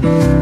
[0.00, 0.37] Thank you.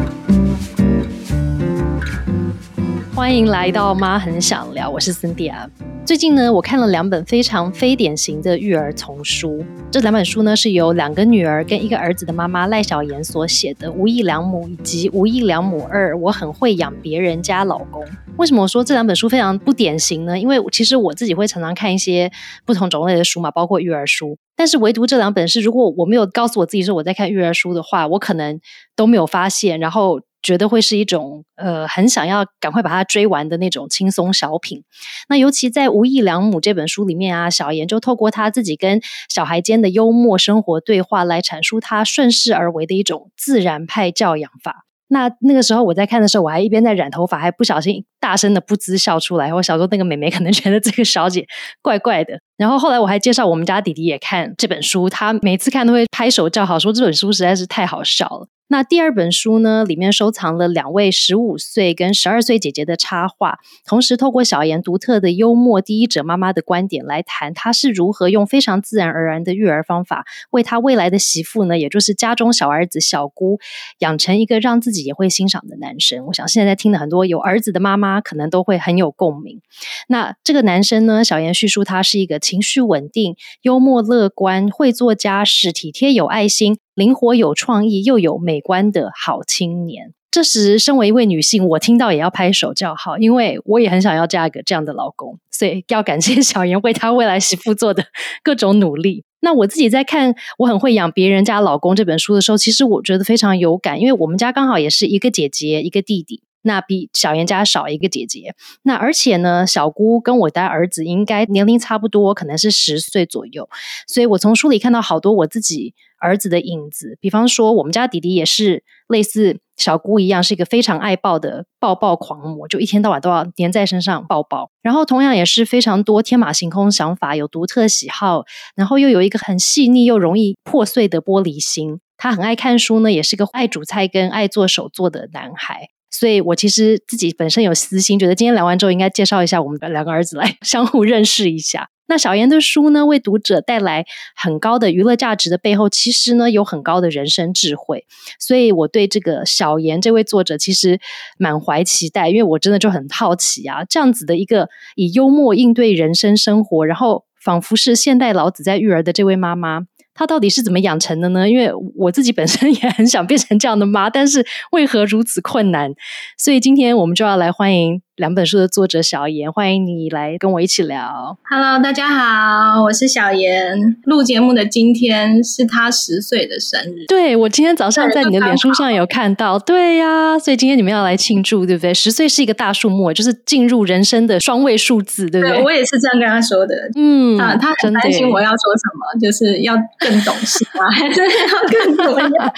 [3.27, 5.69] 欢迎来到妈很想聊，我是 Cindy 啊。
[6.05, 9.65] 最近呢，我看了两本非常非典型的育儿丛书。
[9.91, 18.05] 这两本书呢，是由两个女儿跟一个儿子的妈妈赖小妍所写的《无意良母》以及《无意良母二》，我很会养别人家老公。
[18.37, 20.39] 为什么我说这两本书非常不典型呢？
[20.39, 22.31] 因为其实我自己会常常看一些
[22.65, 24.39] 不同种类的书嘛，包括育儿书。
[24.55, 28.61] 但是唯独这两本是，如果我没有告诉我自己说我在看育儿书的话，我可能
[28.95, 29.81] 都没有发现。
[29.81, 30.21] 然后。
[30.47, 34.85] 觉得会是一种呃，很想要赶快把它追完的那种轻松小品。
[35.29, 44.85] 那尤其在《无意良母》这本书里面啊，小妍就透过他自己跟小孩间的幽默生活对话来阐述他顺势而为的一种自然派教养法。
[45.09, 49.53] 那那个时候我在看的时候，我还一边在染头发，还不小心大声的不知笑出来。
[49.53, 51.45] 我小时候那个妹妹可能觉得这个小姐
[51.83, 52.39] 怪怪的。
[52.57, 58.49] 然后后来我还介绍我们家弟弟也看这本书，他每次看都会拍手叫好，说这本书实在是太好笑了。
[58.69, 73.61] 那第二本书呢，里面收藏了两位十五岁跟十二岁姐姐的插画，同时透过小妍独特的幽默第一者妈妈的观点来谈，她是如何用非常自然而然的育儿方法，为她未来的媳妇呢，也就是家中小儿子小姑，
[74.01, 76.27] 养成一个让自己也会欣赏的男生。
[76.27, 79.61] 我想现在听的很多有儿子的妈妈，可能都会很有共鸣。
[80.09, 86.79] 那这个男生呢，小妍叙述他是一个情绪稳定、幽默乐观、会做家事、体贴有爱心。
[86.97, 98.03] 灵活有创意又有美观的好青年，这时身为一位女性，我听到也要拍手叫好，因为我也很想要嫁一个这样的老公，所以要感谢 小妍为她未来媳妇做的
[98.43, 99.25] 各种努力。
[99.41, 106.43] 那我自己在看《我很会养别人家老公》这本书的时候，其实我觉得非常有感，因为我们家刚好也是一个姐姐一个弟弟。
[106.63, 113.69] 那比小妍家少一个姐姐，那而且呢，小姑跟我家儿子应该年龄差不多，可能是十岁左右，
[114.09, 117.19] 所以我从书里看到好多我自己儿子的影子。
[117.21, 124.71] 比方说，我们家弟弟也是类似小姑一样，是一个非常爱抱的抱抱狂魔，就一天到晚都要粘在身上抱抱。
[124.83, 128.45] 然后同样也是非常多天马行空想法，有独特喜好，
[128.75, 132.01] 然后又有一个很细腻又容易破碎的玻璃心。
[132.17, 135.89] 他很爱看书呢，也是个爱煮菜跟爱做手作的男孩。
[136.09, 141.91] 所以，我其实自己本身有私心，觉得今天聊完之后，应该介绍一下我们的两个儿子来 相互认识一下。
[142.09, 148.07] 那小妍的书呢，为读者带来很高的娱乐价值的背后，其实呢有很高的人生智慧。
[148.39, 151.01] 所以我对这个小妍这位作者其实
[151.39, 159.87] 满怀期待，因为我真的就很好奇啊，这样子的一个以幽默应对人生生活，然后仿佛是现代老子在育儿的这位妈妈。
[160.15, 161.47] 他到底是怎么养成的呢？
[161.47, 165.93] 因为我自己本身也很想变成这样的妈，但是为何如此困难？
[166.39, 168.01] 所以今天我们就要来欢迎。
[168.17, 171.37] 两本书的作者小严，欢迎你来跟我一起聊。
[171.51, 173.95] Hello，大家好，我是小严。
[174.05, 177.05] 录节目的今天是他十岁的生日。
[177.09, 179.59] 对，我今天早上在你的脸书上有看到。
[179.59, 181.93] 对呀，所以今天你们要来庆祝，对不对？
[181.93, 185.63] 十岁是一个大数目，就是进入人生的双位数字，对不对？
[185.63, 186.75] 我也是这样跟他说的。
[186.97, 192.53] 嗯，啊，他很担心我要说什么，就是要更懂事啊， 还是要更怎么样？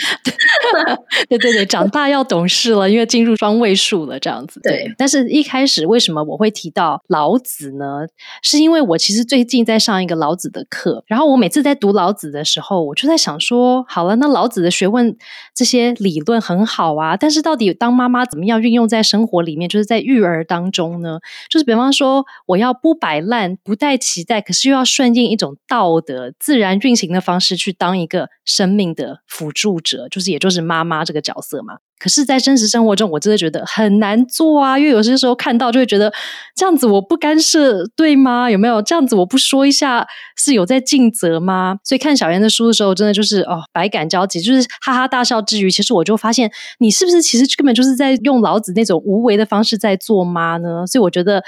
[1.28, 4.60] 对对对，长大要懂事了，因为进入双位数了，这样子。
[4.62, 5.47] 对，但是一。
[5.48, 8.06] 开始为什么我会提到老子呢？
[8.42, 15.16] 是因为我其实最近在上一个老子的课，然后我每次在读老子的时候，我就在想说，好了，那老子的学问
[15.54, 21.18] 这些理论很好啊，但是到底当妈妈怎么样运用在生活里面，就是在育儿当中呢？
[21.48, 31.78] 就是比方说，我要不摆烂、不带期待，可是又要顺应一种道德自然运行的方式去当一个生命的辅助者，就是也就是妈妈这个角色嘛。
[31.98, 34.78] 可是，在真实生活中，我真的觉得很难做啊！
[34.78, 36.12] 因为有些时候看到，就会觉得
[36.54, 38.50] 这样子我不干涉，对吗？
[38.50, 40.06] 有没有这样子我不说一下，
[40.36, 41.78] 是有在尽责吗？
[41.82, 50.86] 所以看小妍的书的时候，真的就是哦，百感交集，就是哈哈大笑之余，其实我就发现，你是不是其实根本就是在用老子那种无为的方式在做妈呢？
[50.86, 51.42] 所以我觉得，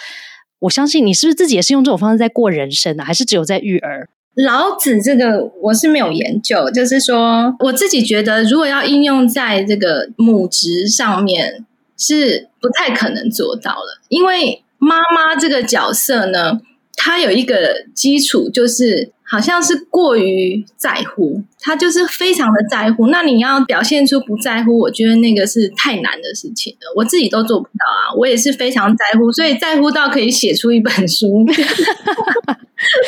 [0.59, 3.05] 我相信你是不是自己也是用这种方式在过人生呢？
[3.05, 4.09] 还是只有在育儿？
[4.35, 11.65] 老子这个我是没有研究，就是说我自己觉得，如果要应用在这个母职上面，
[11.99, 14.01] 是不太可能做到了。
[14.09, 16.61] 因为妈妈这个角色呢，
[16.97, 23.09] 她有一个基础，就是好像是过于在乎，他就是非常的在乎。
[23.09, 28.15] 那你要表现出不在乎，我觉得那个是太难的事情了，我自己都做不到啊。
[28.17, 31.45] 我也是非常在乎，所以在乎到可以写出一本书。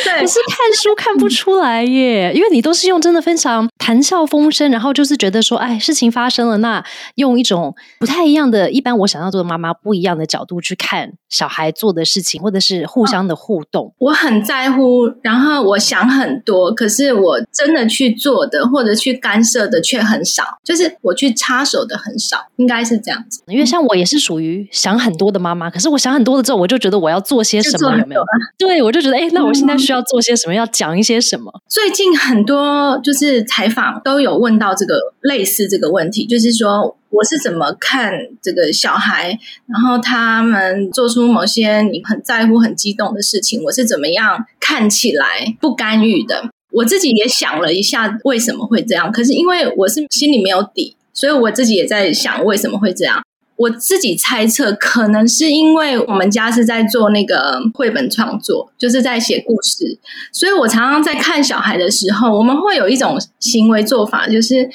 [0.04, 6.84] 对， 可是看书看不出来耶，因为你都是用真的非常谈笑风生，然后就是觉得说，哎，事情发生了，那
[7.14, 13.94] 用一种不太一样的，一般我想要做的妈妈不一样的角度去看小孩做的事情，或者是互相的互动。
[13.98, 23.42] 我很在乎，然后我想很多，可是我真的去做的或者去干涉的却很少，就是我去插手的很少，应该是这样子。
[23.46, 28.22] 因为像我也是属于想很多的妈妈，可是我想很多了之后，我就觉得我要做些什么，有没有？
[28.58, 30.54] 对，我就觉得，哎，那我现在需要做些什么？
[30.54, 31.52] 要讲一些什么？
[31.68, 38.12] 最近很多就是采访都有问到这个类似这个问题，就是说我是怎么看
[38.42, 45.26] 这个小孩，然后他们做出某些你很在乎、很激动的事情，我是怎么样看起来
[45.60, 46.50] 不干预的？
[46.72, 53.22] 我自己也想了一下为什么会这样，可是因为我是心里没有底，所以我自己也在想为什么会这样。
[53.56, 59.98] 我自己猜测，可能是因为我们家是在做那个绘本创作，就是在写故事，
[60.32, 64.68] 所以我常常在看小孩的时候，我们会有一种行为做法，就是，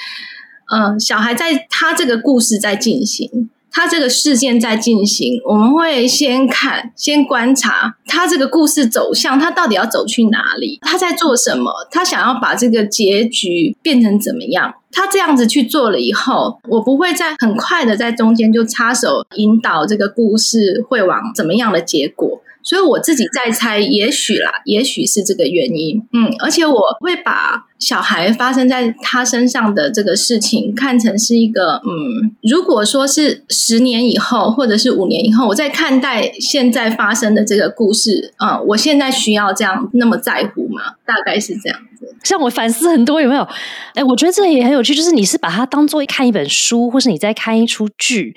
[0.71, 3.49] 嗯，小孩在他这个故事在进行。
[3.77, 10.79] 他这个事件在进行，我们会先看、先观察他这个故事走向，他到底要走去哪里？
[10.81, 11.71] 他在做什么？
[11.91, 14.73] 他想要把这个结局变成怎么样？
[14.91, 22.41] 他这样子去做了以后，我不会再很快的在中间就插手引导这个故事会往怎么样的结果。
[22.67, 26.05] 所以我自己在猜，也许啦，也许是这个原因。
[26.11, 40.95] 嗯，而且我会把小孩发生在他身上的这个事情看成是一个，嗯，如果说是十年以后，或者是五年以后，我在看待现在发生的这个故事，嗯，我现在需要这样那么在乎吗？
[41.05, 42.13] 大概是这样子。
[42.25, 43.47] 像我反思很多，有没有？
[43.93, 48.35] 哎，我觉得这也很有趣，就是你是把它当做看一本书，或是你在看一出剧。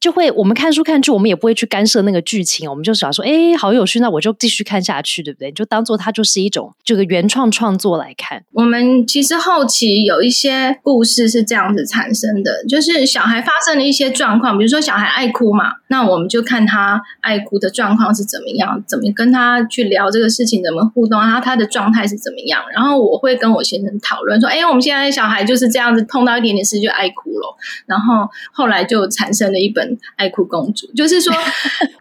[0.00, 5.50] 就会我们看书看剧，我们也不会去干涉那个剧情，我们就想说，哎，好有趣，那我就继续看下去，对不对？
[5.52, 8.44] 就当做它就是一种这个原创创作来看。
[8.52, 22.62] 我们其实后期有一些故事是这样子产生的，就是小孩发生了一些状况，比如说小孩爱哭嘛，那我们就看他爱哭的状况是怎么样，怎么跟他去聊这个事情，怎么互动，然后他的状态是怎么样。
[22.74, 27.56] 然后我会跟我先生讨论说，哎，我们现在小孩就是这样子，碰到一点点事就爱哭了。
[27.86, 29.85] 然后后来就产生了一本。
[30.16, 31.32] 爱哭公主，就是说，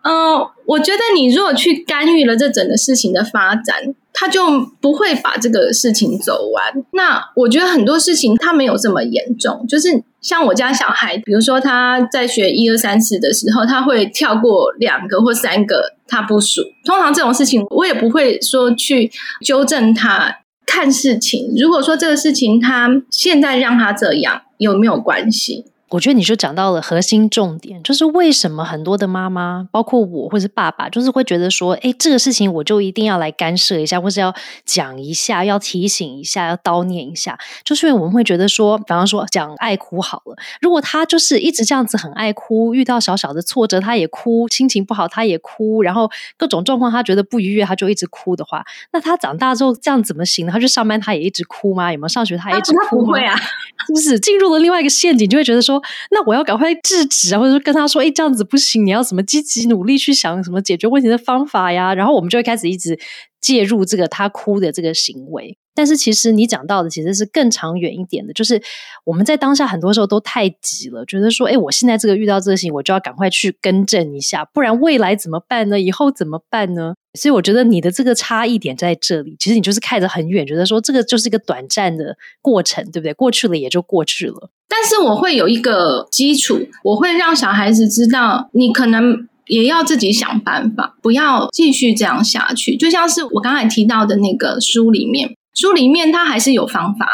[0.03, 3.75] 嗯， 我觉得你如果去干预了这整个事情的发展，
[4.13, 4.41] 他就
[4.79, 6.83] 不会把这个事情走完。
[6.93, 9.89] 那我觉得很多事情他没有这么严重，就是
[10.21, 16.61] 像我家小孩，比如说他在学一二三四的时候，他会跳过两个或三个，他不数。
[16.85, 19.11] 通常这种事情，我也不会说去
[19.43, 20.37] 纠正他。
[20.67, 25.63] 看事情，如果说这个事情他现在让他这样，有没有关系？
[25.95, 50.51] 我觉得你就讲到了核心重点，就是为什么很多的妈妈，包括我或是爸爸，就是会觉得说，哎，这个事情我就一定要来干涉一下，或是要讲一下，要提醒一下，要叨念一下，就是因为我们会觉得说，比方说讲爱哭好了，如果他就是一直这样子很爱哭，遇到小小的挫折他也哭，心情不好他也哭，然后各种状况他觉得不愉悦他就一直哭的话，那他长大之后这样怎么行呢？
[50.51, 51.93] 他去上班他也一直哭吗？
[51.93, 53.17] 有没有上学他也一直哭吗？
[53.25, 53.37] 啊，
[53.87, 55.81] 是不是进入了另外一个陷阱，就会觉得说。
[56.11, 61.93] 那我要赶快制止啊，或者说跟他说，哎，这样子不行，你要怎么积极努力去想什么解决问题的方法呀？
[61.93, 62.99] 然后我们就会开始一直
[63.41, 65.57] 介入这个他哭的这个行为。
[65.75, 68.61] 但是其实你讲到的其实是更长远一点的，就是
[69.03, 75.79] 我们在当下很多时候都太急了，觉得说，哎，我现在这个遇到这个事情，我就要赶快去更正一下，不然未来怎么办呢？
[75.79, 76.93] 以后怎么办呢？
[77.19, 83.13] 所以我觉得你的这个差异点在这里，其实你就是看着很远，觉得说这个就是一个短暂的过程，对不对？
[83.13, 84.49] 过去了也就过去了。
[84.67, 92.75] 但是我会有一个基础，我会让小孩子知道，你可能也要自己想办法，不要继续这样下去。
[92.75, 97.07] 就像是我刚才提到的那个书里面，书里面他还是有方法，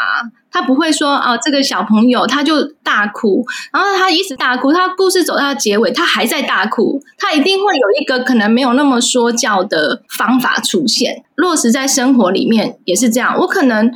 [0.50, 13.36] 他不会说啊，这个小朋友他就大哭，然后他一直大哭，他故事走到结尾，他还在大哭，他一定会有一个可能没有那么说教的方法出现，落实在生活里面也是这样。
[13.38, 13.90] 我可能。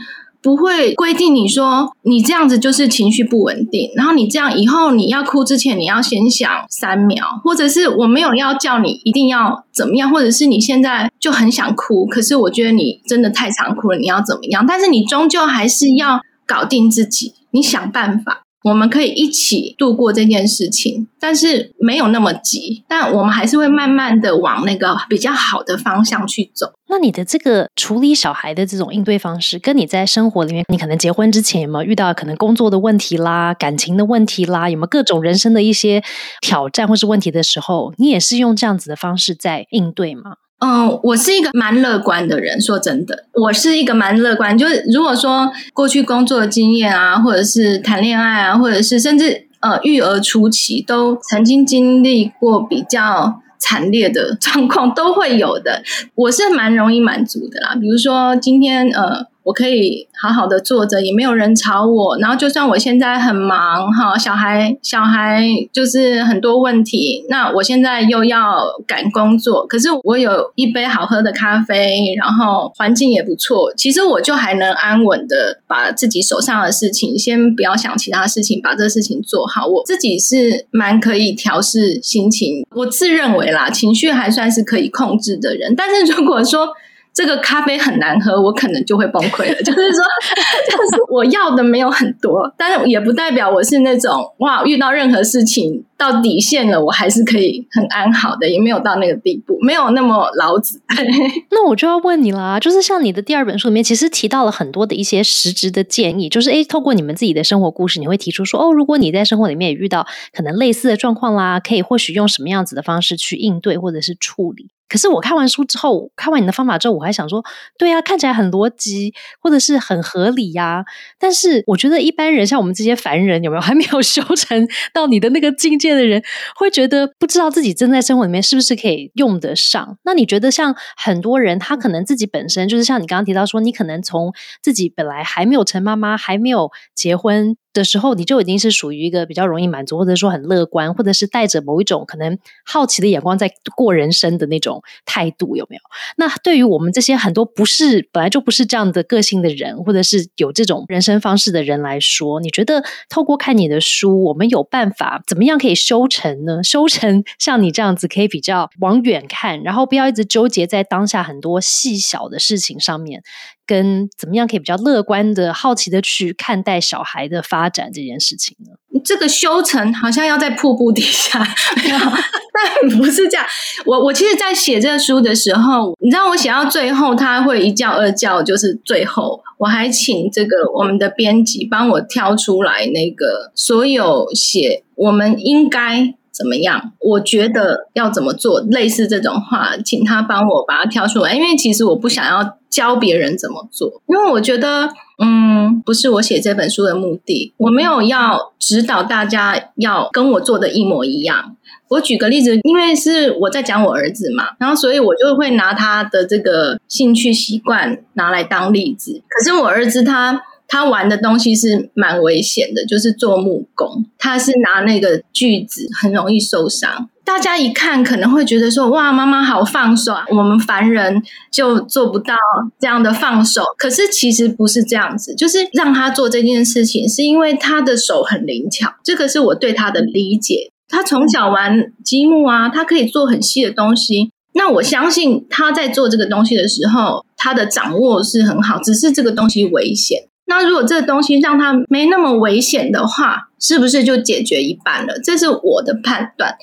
[0.46, 14.64] 不会规定你说你这样子就是情绪不稳定，然后你这样以后你要哭之前你要先想三秒，或者是我没有要叫你一定要怎么样，或者是你现在就很想哭，可是我觉得你真的太常哭了，你要怎么样？
[14.64, 18.45] 但是你终究还是要搞定自己，你想办法。
[18.66, 26.72] 我们可以一起度过这件事情，但是没有那么急，但我们还是会慢慢的往那个比较好的方向去走。
[26.88, 36.02] 那你的这个处理小孩的这种应对方式，跟你在生活里面，你可能结婚之前有没有遇到可能工作的问题啦、感情的问题啦，有没有各种人生的一些
[36.40, 40.38] 挑战或是问题的时候，你也是用这样子的方式在应对吗？
[40.58, 42.60] 嗯，我是一个蛮乐观的人。
[42.60, 44.56] 说真的，我是一个蛮乐观。
[44.56, 55.82] 就是如果说过去工作经验啊，或者是谈恋爱啊，或者是甚至呃育儿初期，都曾经经历过比较惨烈的 状况，都会有的。
[56.14, 57.74] 我是蛮容易满足的啦。
[57.80, 59.26] 比如说今天呃。
[59.46, 62.18] 我可以好好的坐着，也没有人吵我。
[62.18, 67.24] 然后，就算我现在很忙，哈，小孩小孩就是很多问题。
[67.30, 73.72] 那我现在又要赶工作，可是我有一杯好喝的咖啡，然后环境也不错。
[73.76, 79.64] 其实我就还能安稳的把自己手上的事情，先不要想其他事情，把这事情做好。
[79.64, 85.72] 我自己是蛮可以调试心情，我自认为啦，情绪还算是可以控制的人。
[85.76, 86.66] 但是如果说，
[87.16, 89.54] 这个咖啡很难喝，我可能就会崩溃了。
[89.64, 90.04] 就是说，
[90.70, 100.82] 就是我要的没有很多，但是也不代表我是那种哇，遇到任何事情到底线了，我还是可以很安好的，也没有到那个地步，没有那么老子。
[101.50, 114.68] 那我就要问你啦，就是像你的第二本书里面，其实提到了很多的一些实质的建议，就是诶，透过你们自己的生活故事，你会提出说，哦，如果你在生活里面也遇到可能类似的状况啦，可以或许用什么样子的方式去应对或者是处理。
[114.88, 117.44] 可是我看完书之后，看完你的方法之后，我还想说，
[117.78, 120.84] 对呀，看起来很逻辑，或者是很合理呀。
[121.18, 126.22] 但是我觉得一般人像我们这些凡人，有没有 还没有修成到你的那个境界的人，
[126.56, 129.98] 会觉得不知道自己正在生活里面是不是可以用得上？
[130.04, 137.56] 那你觉得像很多人，他可能自己本身就是像你刚刚提到说，你可能从自己本来还没有成妈妈，还没有结婚。
[137.80, 145.82] 的时候，你就已经是属于一个比较容易满足，或者说很乐观，或者是带着某一种可能好奇的眼光在过人生的那种态度，有没有？
[146.16, 156.64] 那对于我们这些很多不是本来就不是这样的个性的人，或者是有这种人生方式的人来说，你觉得透过看你的书，我们有办法怎么样可以修成呢？
[156.64, 163.22] 修成像你这样子，可以比较往远看，然后不要一直纠结在当下很多细小的事情上面。
[163.68, 169.00] 跟怎么样可以比较乐观的、好奇的去看待小孩的发发展这件事情呢？
[169.04, 171.44] 这个修成好像要在瀑布底下，
[171.82, 173.44] 但不是这样。
[173.84, 186.14] 我我其实，在写这个书的时候，你知道，我写到最后，他会一叫二叫，就是最后，我还请这个我们的编辑帮我挑出来那个所有写我们应该。
[186.36, 186.92] 怎么样？
[187.00, 191.34] 我觉得要怎么做，类似这种话，请他帮我把它挑出来。
[191.34, 194.86] 因为其实我不想要教别人怎么做，因为我觉得，
[195.18, 197.54] 嗯，不是我写这本书的目的。
[197.58, 201.56] 我没有要指导大家要跟我做的一模一样。
[201.88, 209.22] 我举个例子，因为是我在讲我儿子嘛，然后所以我就会拿他的这个兴趣习惯拿来当例子。
[209.28, 210.42] 可是我儿子他。
[210.68, 214.04] 他玩的东西是蛮危险的，就是做木工。
[214.18, 217.08] 他是拿那个锯子，很容易受伤。
[217.26, 222.36] 大家一看可能会觉得说：“哇，妈妈好放手啊，我们凡人就做不到
[222.78, 228.94] 这样的放手。”可是其实不是这样子，就是让他做这件事情，是因为他的手很灵巧。
[229.02, 230.70] 这个是我对他的理解。
[230.88, 234.30] 他从小玩积木啊，他可以做很细的东西。
[234.54, 240.28] 那我相信他在做这个东西的时候，他的掌握是很好，只是这个东西危险。
[240.46, 245.18] 那如果这个东西让他没那么危险的话，是不是就解决一半了？
[245.22, 246.54] 这是我的判断。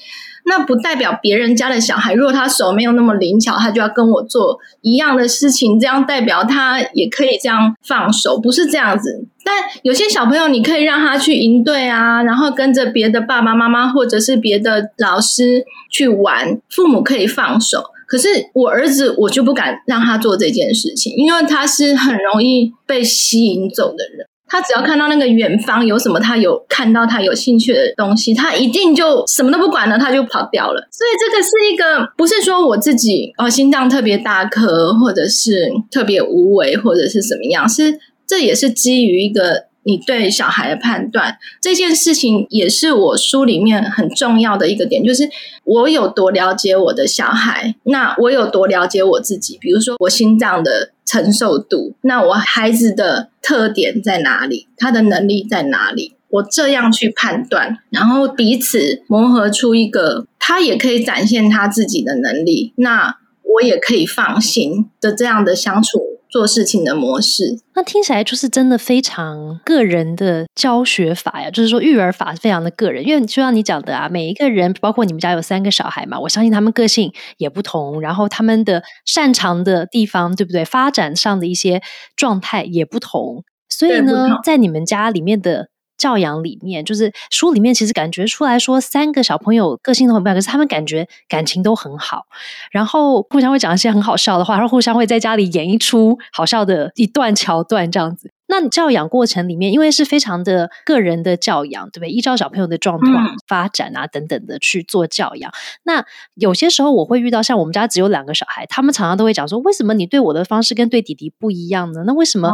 [0.46, 5.80] 那不代表别人家的小孩，如果他手没有那么灵巧，他就要跟我做一样的事情。
[5.80, 9.26] 这样代表他也可以这样放手，不是这样子。
[9.46, 17.84] 但有些小朋友，你可以让他去营队啊，然后跟着别的爸爸妈妈或者是别的老师去玩，父母可以放手。
[18.06, 24.28] 可是我儿子，我就不敢让他做这件事情，因为他是很容易被吸引走的人。
[24.54, 30.88] 他只要看到那个远方有什么，他有看到他有兴趣的东西，他一定就什么都不管了，他就跑掉了。
[30.92, 39.74] 所以这个是一个，不是说我自己哦心脏特别大颗，或者是特别无为，或者是什么样，是这也是基于一个。
[39.86, 45.30] 你对小孩的判断这件事情，也是我书里面很重要的一个点，就是
[45.66, 49.58] 我有多了解我的小孩，那我有多了解我自己。
[49.60, 66.20] 比如说我心脏的承受度，那我孩子的特点在哪里，他的能力在哪里，我这样去判断，然后彼此磨合出一个他也可以展现他自己的能力，那我也可以放心的这样的相处。
[66.34, 71.52] 做事情的模式，那听起来就是真的非常个人的教学法呀。
[71.52, 80.66] 就是说育儿法非常的个人，因为就像你讲的啊，每一个人，包括你们家有三个小孩嘛，我相信他们个性也不同，然后他们的擅长的地方，对不对？
[80.66, 81.84] 发展上的一些
[82.16, 85.70] 状态也不同，所以呢，在你们家里面的。
[86.04, 92.26] 教养里面，就是书里面其实感觉出来说，三个小朋友个性都很不一样，可是他们感觉感情都很好，
[92.72, 98.33] 然后互相会讲一些很好笑的话，然后互相会在家里演一出好笑的一段桥段这样子。
[98.54, 102.10] 那教养过程里面，因为是非常的个人的教养，对不对？
[102.12, 105.52] 依照小朋友的状况发展啊等等的去做教养。
[105.86, 106.06] 那
[106.36, 112.04] 有些时候我会遇到，像我们家只有两个小孩，他们常常都会讲说：“为什么你对我的方式跟对弟弟不一样呢？
[112.06, 112.52] 那为什么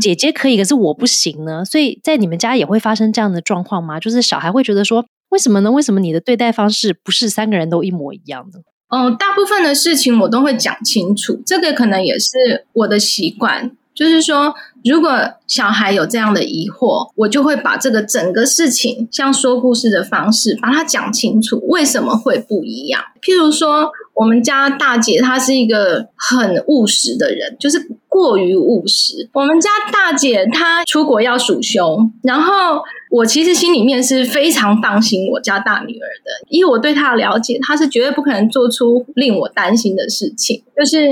[0.00, 4.00] 姐姐可以，可是我不行呢？”所以在你们家也会发生这样的状况吗？
[4.00, 5.70] 就是小孩会觉得说：“为什么呢？
[5.70, 13.76] 为什么你的对待方式不是三个人都一模一样的？”嗯，大部分的事情我都会讲清楚，这个可能也是我的习惯。
[13.98, 15.10] 就是说，如果
[15.48, 23.02] 小孩有这样的疑惑，我就会把这个整个事情像说故事的方式把它讲清楚，为什么会不一样？
[23.20, 29.28] 譬如说，我们家大姐她是一个很务实的人，就是过于务实。
[29.32, 32.82] 我们家大姐她出国要暑休，然后。
[33.10, 40.62] 我其实心里面是非常放心我家大女儿的，以我对她的了解，她是绝对不可能做出令我担心的事情。
[40.76, 41.06] 就是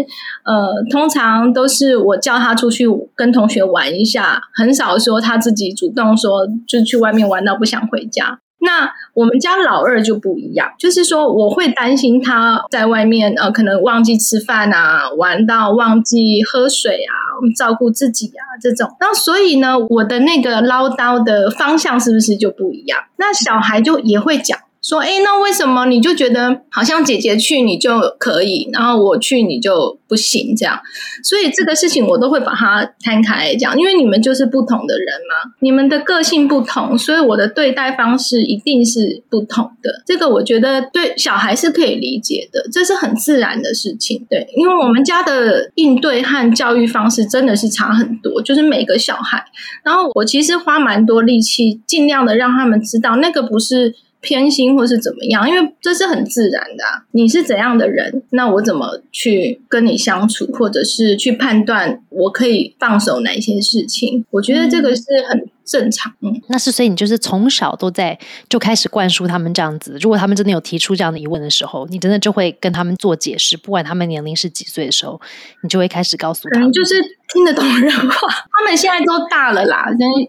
[0.44, 2.84] 呃，通常都是我叫她出去
[3.14, 8.40] 跟同学玩一下，很少说她自己主动说就去外面玩到不想回家。
[8.58, 17.14] 那我们家老二就不一样，就是说我会担心他在外面呃，可能忘记吃饭啊，玩到忘记喝水啊，
[17.56, 18.88] 照顾自己啊这种。
[18.98, 22.98] 那所以呢，我的那个唠叨的方向是不是就不一样？
[23.16, 24.58] 那小孩就也会讲。
[24.86, 30.78] 说，哎，那为什么你就觉得好像姐姐去你就可以，然后我去你就不行这样？
[31.24, 40.02] 所以这个事情我都会把它摊开讲，因为你们就是不同的人嘛，你们的个性不同，所以我的对待方式一定是不同的。
[40.06, 44.24] 这个我觉得对小孩是可以理解的，这是很自然的事情。
[44.30, 49.44] 对，因为我们家的应对和教育方式真的是差很多，就是每个小孩，
[49.82, 53.96] 然后我其实花蛮多力气，尽量的让他们知道那个不是。
[54.26, 55.48] 偏心或是怎么样？
[55.48, 56.82] 因为这是很自然的。
[57.12, 64.24] 你是怎样的人，那我怎么去跟你相处，或者是去判断我可以放手哪些事情？
[64.32, 65.48] 我觉得这个是很。
[65.66, 68.16] 正常，嗯，那是所以你就是从小都在
[68.48, 69.98] 就开始灌输他们这样子。
[70.00, 75.20] 如果他们真的有提出这样的疑问的时候，你真的就会跟他们做解释，不管他们年龄是几岁的时候，
[75.62, 76.94] 你就会开始告诉他们，就是
[77.34, 78.28] 听得懂人话。
[78.56, 79.86] 他们现在都大了啦，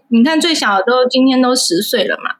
[0.08, 2.34] 你看最小的都今天都十岁了嘛。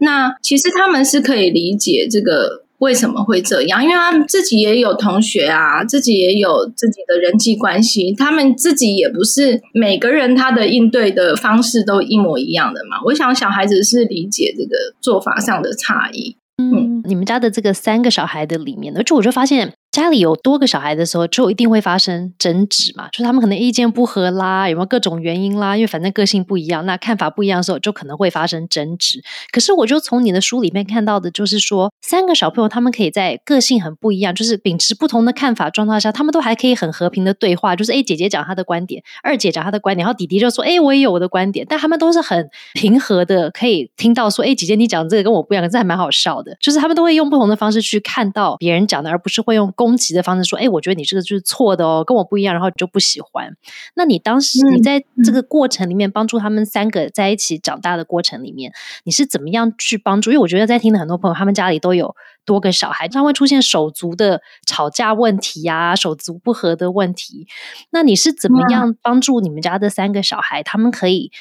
[0.00, 2.62] 那其实他们是可以理解这个。
[2.82, 3.80] 为什么会这样？
[3.82, 12.96] 因为他们自己也有同学啊，自己也有自己的人际关系，他们自己也不是每个人他的应对的方式都一模一样的嘛。
[13.04, 16.36] 我想小孩子是理解这个做法上的差异。
[16.58, 19.72] 嗯，你们家的这个三个小孩的里面，而且我就发现。
[19.92, 25.76] 家里有多个小孩的时候，就一定会发生争执嘛，就是他们可能意见不合啦，有没有各种原因啦？
[25.76, 29.22] 因为反正个性不一样，那看法不一样的时候，就可能会发生争执。
[29.52, 37.76] 可是我就从你的书里面看到的，就是说三个小朋友他们可以在个性很不一样，就是秉持不同的看法状态下，他们都还可以很和平的对话。
[37.76, 46.56] 就是哎，姐姐讲她的观点，二姐讲她的观点，然后弟弟就说哎，我也有我的观点，但他们都是很平和的，可以听到说哎，姐姐你讲这个跟我不一样，可是还蛮好笑的。
[46.58, 50.56] 就是他们都会用不同的方式去看到别人讲的，而不是会用攻击的方式说。
[50.58, 53.56] 哎，我觉得你这个就是错的哦，跟我不一样，然后你就不喜欢。
[53.96, 60.30] 那你当时你在这个过程里面帮助他们三个在一起长大的过程里面，你是怎么样去帮助？
[60.30, 62.14] 因为我觉得在听的很多朋友，他们家里都有
[62.44, 67.48] 多个小孩，常会出现手足的吵架问题呀，手足不和的问题。
[67.90, 71.32] 那你是怎么样帮助你们家的三个小孩，他们可以？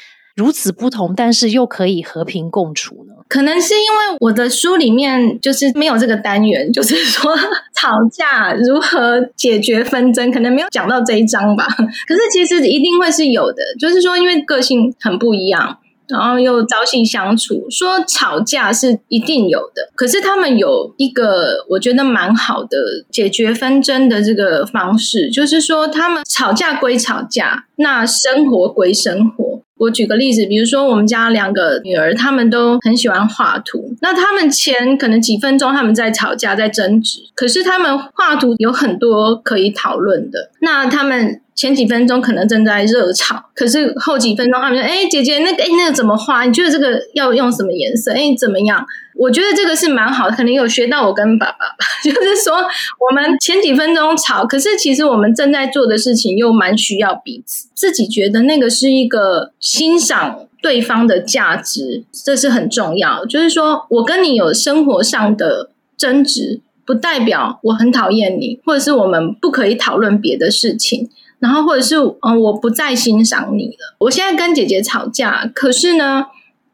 [0.42, 3.14] 如此不同，但是又可以和平共处呢？
[3.28, 7.32] 可能是因为我的书里面就是没有这个单元，就是说
[7.80, 11.68] 吵架如何解决纷争，可能没有讲到这一章吧。
[12.08, 15.78] 可是其实一定会是有的，就是说因为个性很不一样，
[16.08, 19.92] 然后又朝夕相处，说吵架是一定有的。
[19.96, 22.78] 可是他们有一个我觉得蛮好的
[23.12, 29.62] 解决纷争的这个方式，就是说他们吵架归吵架，那生活归生活。
[29.82, 33.96] 我举个例子，比如说我们家两个女儿，她们都很喜欢画图。
[34.00, 40.52] 那她们前可能几分钟他们在吵架，在争执，可是她们画图有很多可以讨论的。
[40.62, 46.44] 那她们前几分钟可能正在热吵，可是后几分钟他们说：“哎，姐姐，那个哎，那个怎么画？
[46.46, 48.14] 你觉得这个要用什么颜色？
[48.14, 51.58] 哎，怎么样？”我觉得这个是蛮好的，可能有学到我跟爸爸，
[52.04, 63.24] 就是说我们前几分钟吵，可是其实我们正在做的事情又蛮需要彼此，自己觉得那个是一个欣赏对方的价值，这是很重要。
[63.26, 71.10] 就是说我跟你有生活上的争执，不代表我很讨厌你，或者是我们不可以讨论别的事情，
[71.42, 73.98] 然后或者是嗯我不再欣赏你了。
[74.00, 76.28] 我现在跟姐姐吵架，可是呢。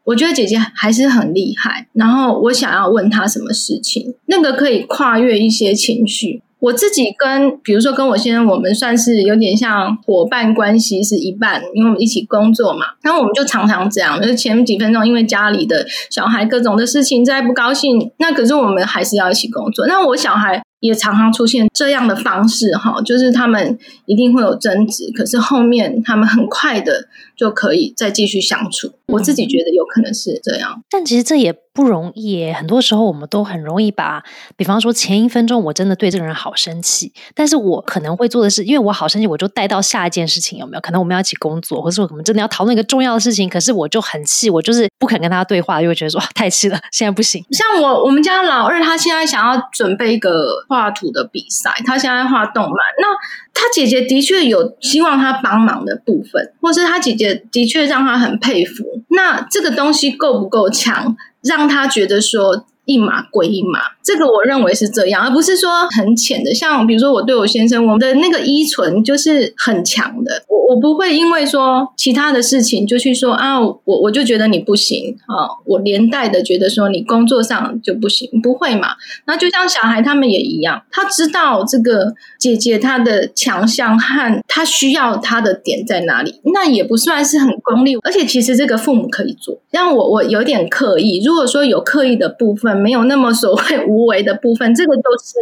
[0.07, 1.89] 我觉得姐姐还是很厉害。
[1.91, 6.41] 然后我想要问她什么事情，那个可以跨越一些情绪。
[6.59, 12.87] 我自己跟，比如说跟我先生，我们算是有点像伙伴关系是一半，因为我们一起工作嘛。
[13.03, 19.85] 然后我们就常常这样，就是前几分钟因为家里的小孩各种的事情在不高兴，那可是我们还是要一起工作。
[19.85, 28.93] 那我小孩也常常出现这样的方式哈，就是他们一定会有争执，可是后面他们很快的就可以再继续相处。
[29.07, 31.55] 我自己觉得有可能是这样，但其实这也。
[31.77, 34.23] 不容易耶，很多时候我们都很容易把，
[34.55, 40.81] 比方说前一分钟我真的对这个人好生气，但是我可能会做的是，因为我好生气，我就带到下一件事情，有没有？
[40.81, 47.45] 可能我们要一起工作，或者说我们真的要讨论一个重要的事情，可是我就很气，我就是不肯跟他对话，就会觉得说太气了，现在不行。
[47.51, 53.07] 像我我们家老二，他现在想要准备一个画图的比赛，他现在画动漫，那
[53.53, 61.15] 他姐姐的确有希望他帮忙的部分，或是他姐姐的确让他很佩服，那这个东西够不够强？
[61.41, 62.65] 让他觉得说。
[62.87, 66.55] 一码归一码，这个我认为是这样，而不是说很浅的。
[66.55, 70.41] 像比如说，我对我先生，我们的那个依存就是很强的。
[70.47, 78.95] 我我不会因为说其他的事情就去说啊，我我就觉得你不行啊，我连带的觉得说你工作上就不行，不会嘛？
[79.25, 87.97] 那就像小孩他们也一样，他知道这个姐姐她的强项和她需要她的点在哪里，那也不算是很功利。
[87.97, 91.21] 而且其实这个父母可以做，让我我有点刻意。
[91.21, 92.76] 如果说有刻意的部分。
[92.77, 95.33] 没有那么所谓无为的部分，这个都是，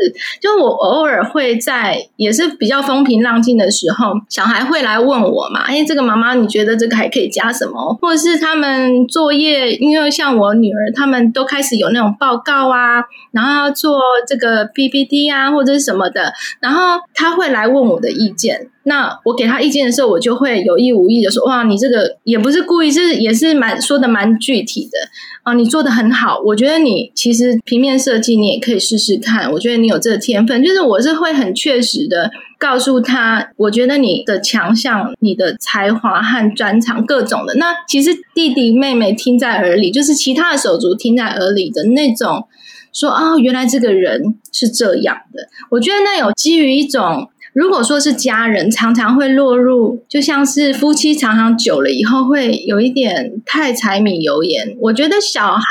[0.41, 7.98] 就我偶尔会在也是比较风平浪静的时候，小孩会来问我嘛，哎，这个妈妈你觉得这个还可以加什么？
[8.02, 18.69] 或者是他们作业，因为像我女儿，他们都开始有那种报告啊，然后做这个 PPT 啊或者是什么的，然后他会来问我的意见。
[18.88, 25.00] 那我给他意见的时候，我就会有意无意的说：“哇，你这个也不是故意，是也是蛮说的蛮具体的
[25.45, 26.41] 啊，你做的很好。
[26.43, 29.51] 我觉得你其实平面设计你也可以试试看。
[29.51, 37.53] 我觉得你有这个天分，就是我是会很确实的告诉他，我觉得你的强项、你的才华和专长各种的。
[37.55, 42.47] 那其实弟弟妹妹听在耳里，就是其他的手足听在耳里的那种
[42.91, 45.47] 说：哦，原来这个人是这样的。
[45.69, 54.76] 我觉得那有基于一种。”如果说是家人，常常会落入，就像是夫妻常常久了以后，会有一点太柴米油盐。
[54.82, 55.63] 我觉得小孩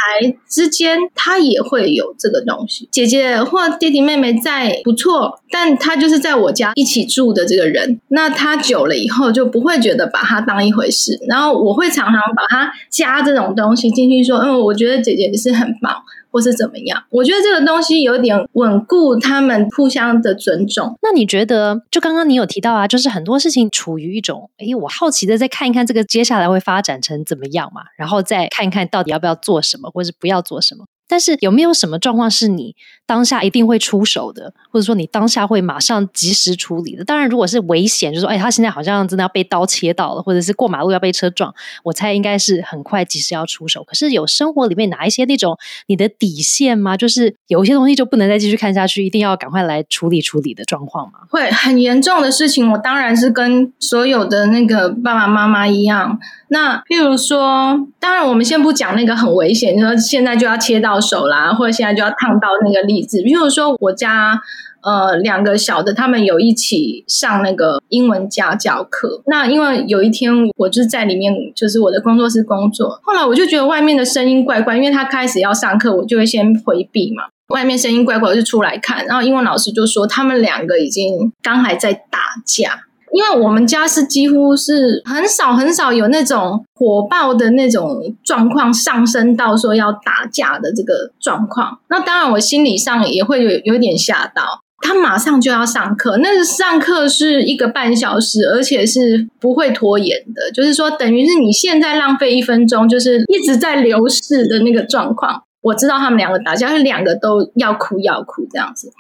[0.49, 11.18] 之间他也会有这个东西，姐姐或弟弟妹妹在不错，但他就是在我家一起住的这个人，那他久了以后就不会觉得把他当一回事。
[11.29, 15.94] 然后我会常常把他加这种东西进去，说，嗯，我觉得姐姐是很棒。
[16.35, 17.01] 或是怎么样？
[17.11, 20.99] 我觉得这个东西有点稳固他们互相的尊重。
[21.01, 30.87] 那你觉得，就刚刚你有提到啊，就是很多事情处于一种，哎，我好奇的再看一看这个接下来会发展成怎么样嘛，然后再看一看到底要不要做什么，或是不要做什么。
[31.08, 32.74] 但是有没有什么状况是你
[33.06, 37.04] 当下一定会出手的，或者说你当下会马上及时处理的？
[37.04, 43.84] 当然，如果是危险，就说哎，他现在好像真的要被刀切到了，或者是过马路要被车撞，我猜应该是很快及时要出手。
[43.84, 46.96] 可是有生活里面哪一些那种你的底线吗？
[46.96, 51.20] 就是有一些东西就不能再继续看下去，一定要赶快来处理处理的状况吗？
[51.28, 56.18] 会很严重的事情，我当然是跟所有的那个爸爸妈妈一样。
[56.48, 63.20] 那譬如说，当然我们先不讲那个很危险，你说现在就要切到到手啦，或者现在就要烫到那个例子。
[63.22, 64.40] 比如说，我家
[64.83, 69.22] 呃两个小的，他们有一起上那个英文家教课。
[69.26, 73.00] 那因为有一天我就是在里面，就是我的工作室工作。
[73.02, 77.24] 后来我就觉得外面的声音怪怪，因为他开始要上课，我就会先回避嘛。
[77.48, 79.04] 外面声音怪怪，我就出来看。
[79.07, 82.85] 然后英文老师就说，他们两个已经刚还在打架。
[83.14, 94.61] 因为我们家是几乎是很少很少有那种火爆的那种状况上升到说要打架的这个状况，那当然我心理上也会有有点吓到。
[94.81, 105.42] 他马上就要上课，那上课是一个半小时，而且是不会拖延的，就是说等于是你现在浪费一分钟，就是一直在流逝的那个状况。
[105.62, 108.90] 我知道他们两个打架，是两个都要哭要哭这样子。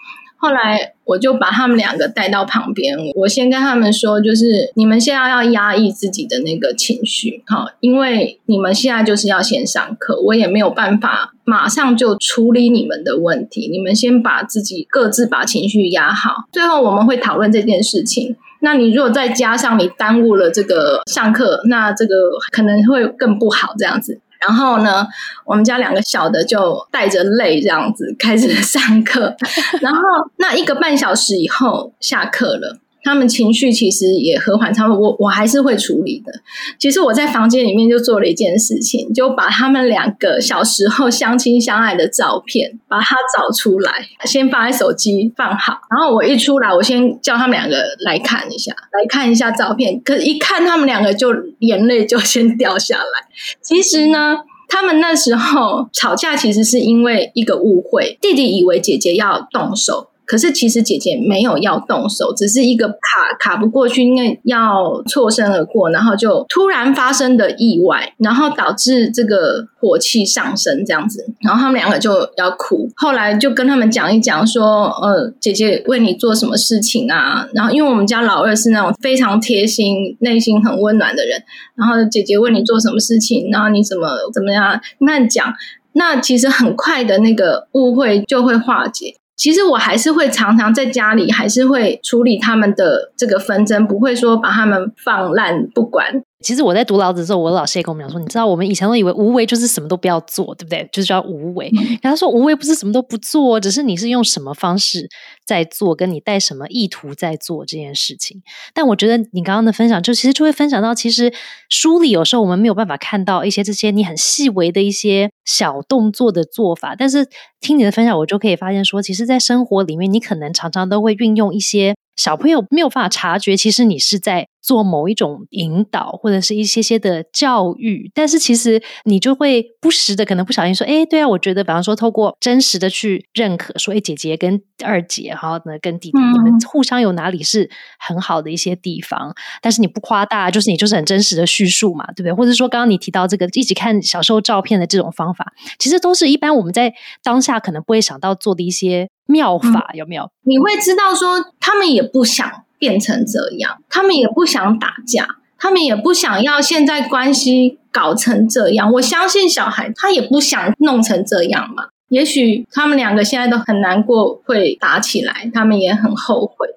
[0.44, 18.36] 后来我就把他们两个带到旁边，我先跟他们说，就是你们现在要压抑自己的那个情绪，哈，因为你们现在就是要先上课，我也没有办法马上就处理你们的问题，你们先把自己各自把情绪压好，最后我们会讨论这件事情。
[18.60, 22.14] 那你如果再加上你耽误了这个上课，那这个
[22.50, 24.20] 可能会更不好，这样子。
[24.46, 25.06] 然后呢，
[25.44, 29.34] 我们家两个小的就带着泪这样子开始 上课，
[29.80, 30.00] 然后
[30.36, 36.32] 那一个半小时以后下课了，他们情绪其实也和缓，他们我我还是会处理的。
[36.78, 43.92] 其实我在房间里面就做了一件事情，就把他们两个小时候相亲相爱的照片把它找出来，
[44.24, 50.00] 先放在手机放好，然后我一出来，我先叫他们两个来看一下，来看一下照片。
[50.02, 53.28] 可是，一看他们两个就眼泪就先掉下来。
[53.62, 54.38] 其实呢。
[54.66, 58.18] 他们那时候吵架，其实是因为一个误会。
[58.20, 60.08] 弟弟以为姐姐要动手。
[60.26, 62.96] 可是其实姐姐没有要动手，只是一个卡
[63.38, 72.88] 卡不过去，因为要错身而过，然后就突然发生的意外，然后导致这个火气上升这样子，然后他们两个就要哭。
[72.96, 77.46] 后来就跟他们讲一讲，说呃，姐姐为你做什么事情啊？
[77.52, 81.42] 然后因为我们家老二是那种非常贴心、内心很温暖的人，
[81.74, 85.52] 然后姐姐为你做什么事情，然后你怎么怎么样慢讲，
[85.92, 89.14] 那其实很快的那个误会就会化解。
[89.36, 96.22] 其实我还是会常常在家里，还是会处理他们的这个纷争，不会说把他们放烂不管。
[96.44, 100.86] 其实我在读老子的时候，我老师也跟我们讲说，你知道我们以前都以为无为就是什么都不要做，对不对？
[100.92, 101.72] 就是叫无为。
[102.02, 105.08] 然后说无为不是什么都不做，只是你是用什么方式
[105.46, 108.42] 在做，跟你带什么意图在做这件事情。
[108.74, 111.32] 但我觉得你刚刚的分享，就其实就会分享到，其实
[111.70, 117.26] 书里有时候我们没有办法看到一些这些你很细微的一些小动作的做法，但是
[117.60, 121.94] 听你的分享，我就可以发现说，其实，在生活里面，你可能常常都会运用一些。
[122.16, 142.32] 小朋友没有办法察觉，其实你是在做某一种引导，或者是一些些的教育，但是其实你就会不时的可能不小心说：“哎，对啊，我觉得，比方说透过真实的去认可，说，哎，姐姐跟二姐，然后，呢跟弟弟，你们互相有哪里是很好的一些地方，但是你不夸大，就是你就是很真实的叙述嘛，对不对？
[142.32, 149.08] 或者说刚刚你提到这个一起看小时候照片的这种方法，其实都是一般我们在当下可能不会想到做的一些。
[149.26, 150.30] 妙法有没有？
[150.42, 152.46] 你会知道说，他们也不想
[152.84, 158.92] 变成这样，他们也不想打架，他们也不想要现在关系搞成这样。
[158.92, 161.84] 我相信小孩他也不想弄成这样嘛。
[162.10, 166.68] 也许他们两个现在都很难过，会打起来，他们也很后悔。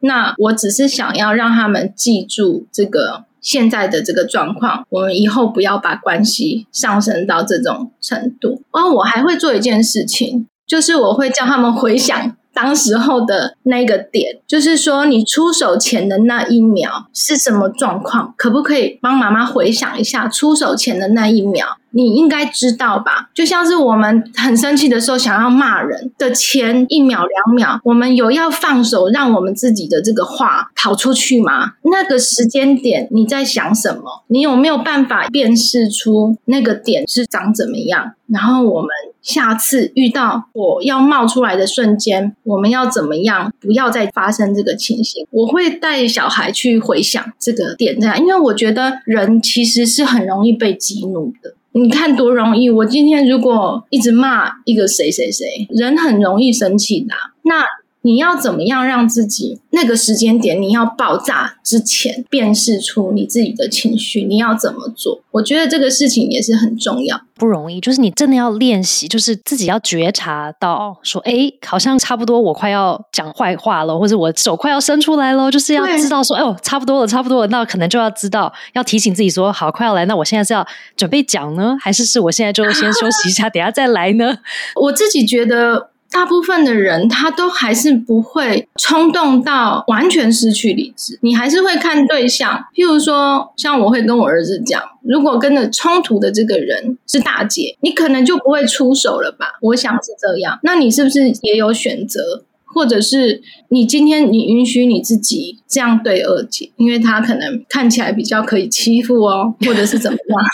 [0.00, 8.60] 那我只是想要让他们记住这个现在的这个状况，我们以后不要把关系上升到这种程度。
[8.72, 10.46] 哦，我还会做一件事情。
[10.66, 18.32] 就是我会叫他们回想当时候的那个点，就是说你出手前的那一秒是什么状况？
[18.36, 21.66] 可不可以帮妈妈回想一下出手前的那一秒？
[21.90, 23.30] 你应该知道吧？
[23.32, 31.74] 就像是我们很生气的时候，想要骂人的前一秒两秒，我们有要放手，让我们自己的这个话跑出去吗？
[31.82, 34.24] 那个时间点你在想什么？
[34.26, 38.14] 你有没有办法辨识出那个点是长怎么样？
[38.26, 38.88] 然后我们。
[39.24, 43.52] 下次遇到火要冒出来的瞬间，我们要怎么样？
[43.58, 45.26] 不要再发生这个情形。
[45.30, 51.54] 我会带小孩去回想这个点，这样，因为我觉得人其实是很容易被激怒的。
[51.72, 52.70] 你看多容易！
[52.70, 57.14] 我今天如果一直骂一个谁谁谁，人很容易生气的。
[57.42, 57.64] 那。
[58.06, 64.24] 你要怎么样让自己那个时间点你要爆炸之前辨识出你自己的情绪？
[64.24, 65.22] 你要怎么做？
[65.30, 67.80] 我觉得这个事情也是很重要，不容易。
[67.80, 84.36] 就是你真的要练习，就是自己要觉察到说，哎，好像差不多，我快要讲坏话了，或者我手快要伸出来了，就是要知道说，哎呦，差不多了，差不多了，那可能就要知道要提醒自己说，好，快要来，那我现在是要准备讲呢，还是是我现在就先休息一下，等下再来呢？
[84.82, 85.93] 我自己觉得。
[86.14, 92.64] 大部分的人他都还是不会冲动到完全失去理智，你还是会看对象。
[92.72, 99.58] 譬如说，像我会跟我儿子讲，如果跟着冲突的这个人是大姐，你可能就不会出手了吧？
[99.60, 100.60] 我想是这样。
[100.62, 102.44] 那你是不是也有选择？
[102.74, 110.44] 或者是你今天你允许你自己这样对二姐，因为她可能看起来比较可以欺负哦， 或者是怎么样？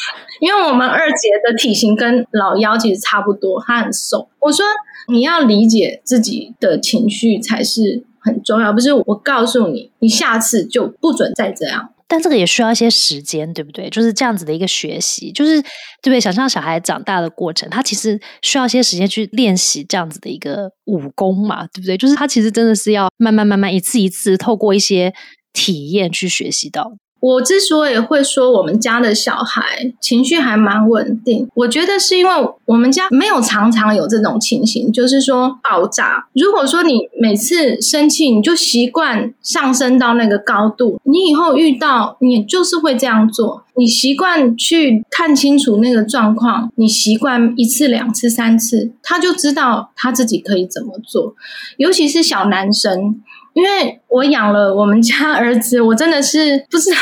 [0.40, 4.28] 因为我们二姐的体型跟老幺其实差不多，她很瘦。
[4.40, 4.64] 我说
[5.08, 11.90] 你要理解自己的情绪才是很重要，不是我告诉你，你下次就不准再这样。
[12.10, 13.88] 但这个也需要一些时间，对不对？
[13.88, 15.68] 就是这样子的一个学习，就是对
[16.02, 16.20] 不对？
[16.20, 21.96] 想象小孩长大的过程，他其实需要一些时间去练习这样子的一个武功嘛，对不对？
[21.96, 25.14] 就是他其实真的是要慢慢慢慢一次一次透过一些
[25.52, 26.90] 体验去学习到。
[27.20, 32.32] 我之所以会说我们家的小孩情绪还蛮稳定，我觉得是因为
[32.64, 36.26] 我们家没有常常有这种情形，就是说爆炸。
[36.34, 43.64] 如果说你每次生气你就习惯上升到那个高度，你以后遇到你就是会这样做。
[43.76, 51.34] 你习惯去看清楚那个状况，你习惯一次、两次、三次，他就知道他自己可以怎么做。
[51.76, 53.22] 尤其是小男生。
[53.52, 56.96] 因为我养了我们家儿子，我真的是不知道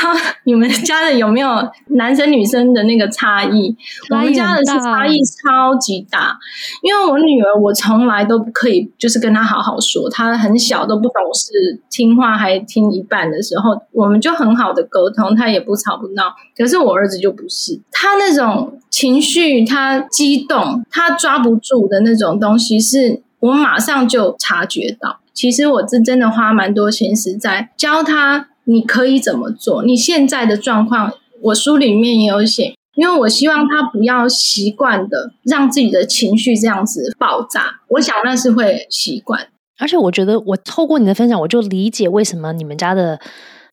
[0.44, 1.48] 你们家的有没有
[1.96, 3.76] 男生女生的那个差异。
[4.10, 6.38] 我们家的是差异超级大，
[6.82, 16.34] 因为我女儿我从来都不可以就是跟她好好说，她很小都不懂事，听话还听一半的时候，我们就很好的沟通，她也不吵不闹。
[16.56, 25.20] 可是我儿子就不是，他那种情绪，他激动，他抓不住的那种东西，是我马上就察觉到。
[25.38, 29.84] 其实我是真的花蛮多心思在教他，你可以怎么做。
[29.84, 37.78] 你现在的状况，我书里面也有写，因为我希望他不要习惯的让自己的情绪这样子爆炸。
[37.90, 39.46] 我想那是会习惯，
[39.78, 43.20] 而且我觉得我透过你的分享，我就理解为什么你们家的。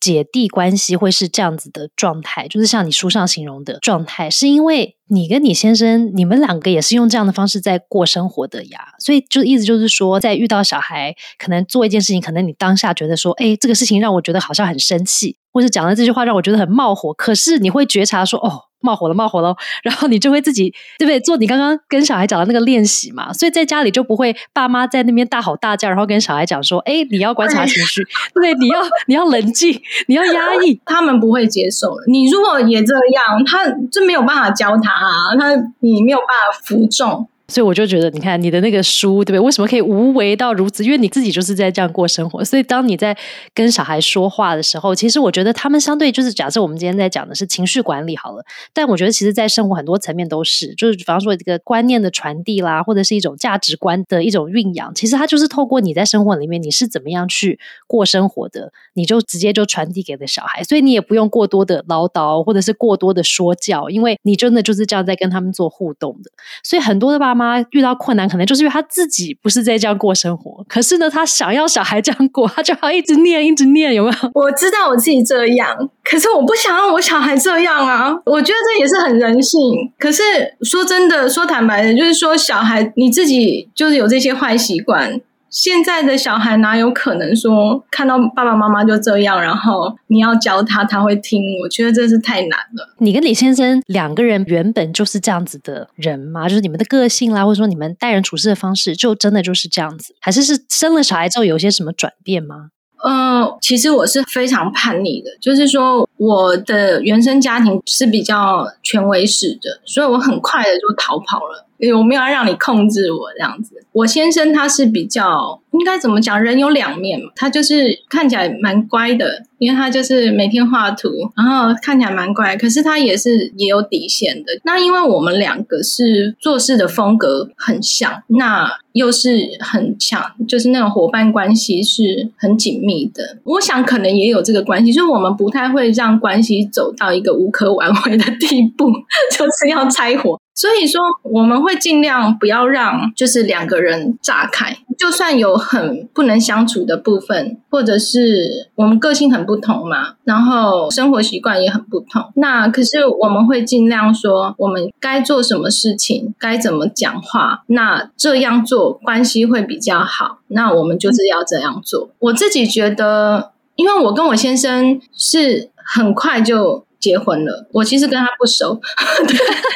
[0.05, 8.79] 姐弟关系会是这样子的状态，就是像你书上形容的状态，是因为你跟你先生，你们两个也是用这样的方式在过生活的呀。
[8.99, 18.63] 所以就意思就是说，在遇到小孩，可能做一件事情，可能你当下觉得说，哎，这个事情让我觉得好像很生气，或者讲了这句话让我觉得很冒火，可是你会觉察说，哦。
[18.81, 21.19] 冒火了，冒火了，然后你就会自己对不对？
[21.19, 28.03] 做你刚刚跟小孩讲的那个练习嘛，所以在家里就不会爸妈在那边大吼大叫，然后跟小孩讲说：“哎，你要观察情绪，
[28.35, 30.79] 对，你要你要冷静，你要压抑。
[30.85, 31.95] ”他们不会接受。
[32.05, 37.27] 你如果也这样，他就没有办法教他啊，他你没有办法服众。
[37.47, 39.39] 所以我就觉得，你看你的那个书，对不对？
[39.39, 40.84] 为什么可以无为到如此？
[40.84, 42.43] 因为你自己就是在这样过生活。
[42.43, 43.15] 所以当你在
[43.53, 60.63] 跟小孩说话的时候，其实我觉得他们相对就是假设我们今天在讲的是情绪管理好了，但我觉得其实，在生活很多层面都是，就是比方说这个观念的传递啦，或者是一种价值观的一种酝养，其实它就是透过你在生活里面你是怎么样去过生活的，你就直接就传递给了小孩。
[60.63, 66.31] 所以你也不用过多的唠叨，或者是过多的说教，因为你真的就是这样在跟他们做互动的。
[66.63, 74.32] 所以很多的爸妈遇到困难，可能就是因为他自己不是在这样过生活，可是呢，他想要小孩这样过，他就要一直念，一直念，有没有？
[74.34, 78.15] 我知道我自己这样，可是我不想让我小孩这样啊！
[78.26, 79.62] 我觉得这也是很人性。
[80.00, 80.24] 可是
[80.62, 85.19] 说真的，说坦白的，就是说小孩你自己就是有这些坏习惯。
[85.55, 91.41] 现在的小孩哪有可能说看到爸爸妈妈就这样，然后你要教他他会听？
[91.63, 92.93] 我觉得这是太难了。
[92.97, 96.49] 你跟李先生两个人原本就是这样子的人吗？
[96.49, 100.13] 就是你们的个性啦，或者说你们待人处事的方式，就真的就是这样子？
[100.19, 102.71] 还是是生了小孩之后有些什么转变吗？
[103.01, 111.64] 呃，其实我是非常叛逆的，就是说我的原生家庭是比较权威式的，所以我很快的就逃跑了。
[111.97, 113.83] 我没有要让你控制我这样子。
[113.91, 116.41] 我先生他是比较应该怎么讲？
[116.41, 122.55] 人有两面嘛，他就是看起来蛮乖的，因为他就是每天画图，然后看起来蛮乖。
[122.55, 124.51] 可是他也是也有底线的。
[124.63, 133.37] 那因为我们两个是做事的风格很像，那又是很强，就是那种伙伴关系是很紧密的。
[133.43, 138.89] 我想可能也有这个关系，就是我们不太会让关系走到一个无可挽回的地步，
[139.37, 140.39] 就是要拆伙。
[140.57, 162.10] 所以说，我们会尽量不要让就是两个人炸开，就算有很不能相处的部分，或者是我们个性很不同嘛，然后生活习惯也很不同，那可是我们会尽量说，我们该做什么事情，该怎么讲话，那这样做关系会比较好，那我们就是要这样做。
[162.19, 166.85] 我自己觉得，因为我跟我先生是很快就。
[167.05, 168.81] 结婚了，我其实跟他不熟，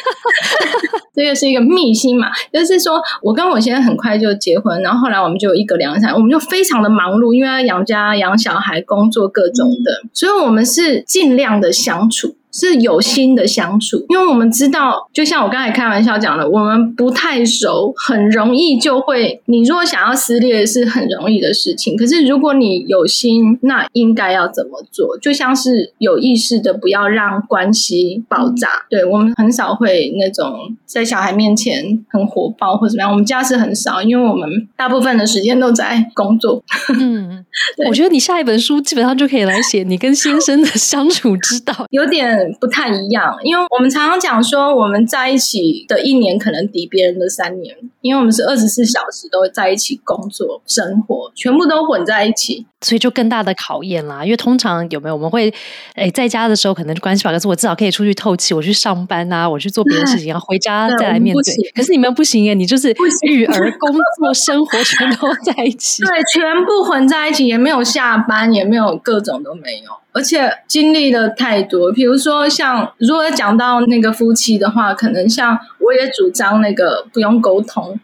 [1.14, 2.32] 这个是一个秘辛嘛。
[2.52, 12.36] 就是说我跟我先生很快就结婚，然后后来我们就有一个两三，我们就非常的忙碌，因为要养家、养小孩、工作各种的，所以我们是尽量的相处。
[12.52, 19.42] 是有心的相处，因为我们知道，就像我刚才开玩笑讲的，我们不太熟，很容易就会。
[19.46, 21.96] 你如果想要撕裂，是很容易的事情。
[21.96, 25.18] 可是如果你有心，那应该要怎么做？
[25.20, 28.68] 就像是有意识的，不要让关系爆炸。
[28.90, 33.12] 对我们很少会那种在小孩面前很火爆或怎么样。
[33.12, 36.64] 我们家是很少，因为我们大部分的时间都在工作。
[37.00, 37.46] 嗯，
[37.88, 42.39] 我觉得你下一本书基本上就可以来写你跟先生的相处之道，有点。
[42.60, 52.66] 不太一样，因为我们常常讲说，我们在一起的一年可能抵别人的三年，因为我们是二十四小时都在一起工作、生活，全部都混在一起。
[52.82, 55.54] 所以就更大的考验啦，因为通常有没有我们会
[55.96, 61.44] 诶在家的时候可能关系吧，可是我至少可以出去透气，我去上班啊，我去做别的事情，然 后回家再来面对。
[61.76, 71.92] 可是你们不行耶，你就是育儿、工作、生活全都在一起，对，全部混在一起，也没有下班，也没有各种都没有，而且经历的太多。
[71.92, 78.00] 比如说像如果讲到那个夫妻的话，可能像我也主张那个不用沟通。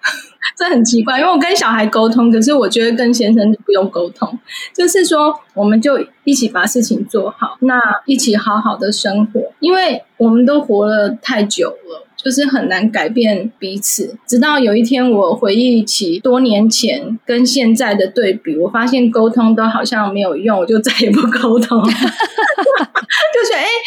[0.58, 4.38] 这很奇怪，因为我跟小孩沟通，可是我觉得跟先生不用沟通，
[4.74, 12.02] 就是说我们就一起把事情做好，那一起好好的生活，因为我们都活了太久了。
[12.18, 21.84] 就是很难改变彼此，直到有一天我回忆起多年前跟现在的对比，我发现沟通都好像没有用，我就再也不沟通。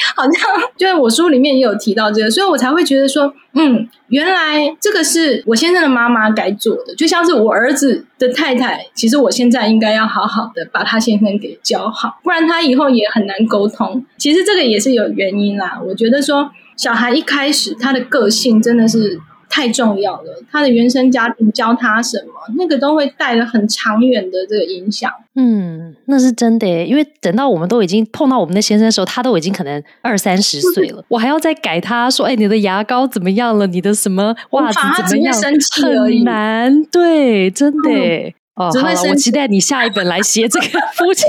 [0.17, 0.33] 好像
[0.77, 14.05] 就是我书里面也有提到这个，所以我才会觉得说，嗯，原来这个是我先生的妈妈该做的，就像是我儿子的太太，其实我现在应该要好好的把他先生给教好，不然他以后也很难沟通。
[14.17, 16.51] 其实这个也是有原因啦，我觉得说。
[16.79, 25.11] 小孩一开始他的个性真的是太重要了，他的原生家庭教他什么，那个都会带了很长远的这个影响。
[25.35, 33.67] 嗯，那是真的耶，因为等到我们都已经碰到我们的先生的时候，他都已经可能二三十岁了， 我还要再改他说，哎，你的牙膏怎么样了？
[33.67, 34.79] 你的什么袜子
[35.09, 35.35] 怎么样？
[35.35, 38.35] 很难，对，真的。
[38.59, 41.25] 哦，好了，我期待你下一本来写这个 夫妻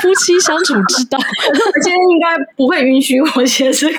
[0.00, 1.18] 夫妻相处之道。
[1.20, 2.26] 我今天应该
[2.56, 3.94] 不会允许我写这个，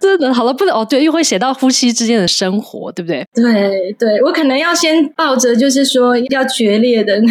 [0.00, 0.32] 真的。
[0.32, 3.22] 好了，不能哦，对，又会写到夫妻之间的生活，对不对？
[3.34, 7.20] 对，对我可能要先抱着就是说要决裂的。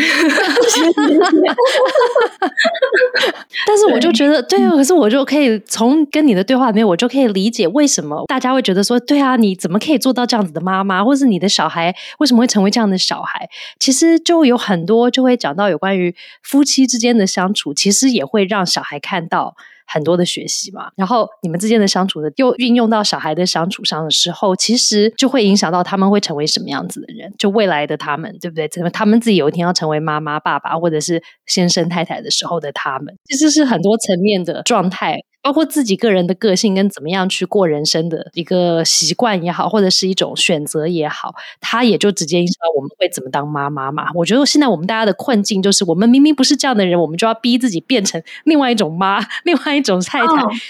[3.66, 13.50] 但是我就觉得，对啊，可是我就可以从跟你的对话里面，我就可以理解为什么大家会觉得说，对啊，你怎么可以做到这样子的妈妈，或是你的小孩为什么会成为这样的小孩？
[13.80, 14.91] 其实就有很多。
[14.92, 16.14] 多就会讲到有关于
[16.44, 19.56] 夫妻之间的相处，其实也会让小孩看到
[19.88, 20.92] 很多的学习嘛。
[20.98, 28.68] 然后你们之间的相处的又运用到小孩的相处上的时候，其实就会影响到他们会成为什么样子的人，就未来的他们，对不对？
[28.68, 35.22] 怎么他们自己有一天要成为妈妈、爸爸，或者是先生、太太的时候的他们，其实是很多层面的状态。
[35.42, 44.08] 包括自己个人的个性跟怎么样去过人生的一个习惯也好，或者是一种选择也好，它也就直接影响到我们会怎么当妈妈嘛。
[44.14, 50.28] 我觉得现在我们大家的困境就是，我们明明不是这样的人，我们就要逼自己变成另外一种妈，另外一种太太。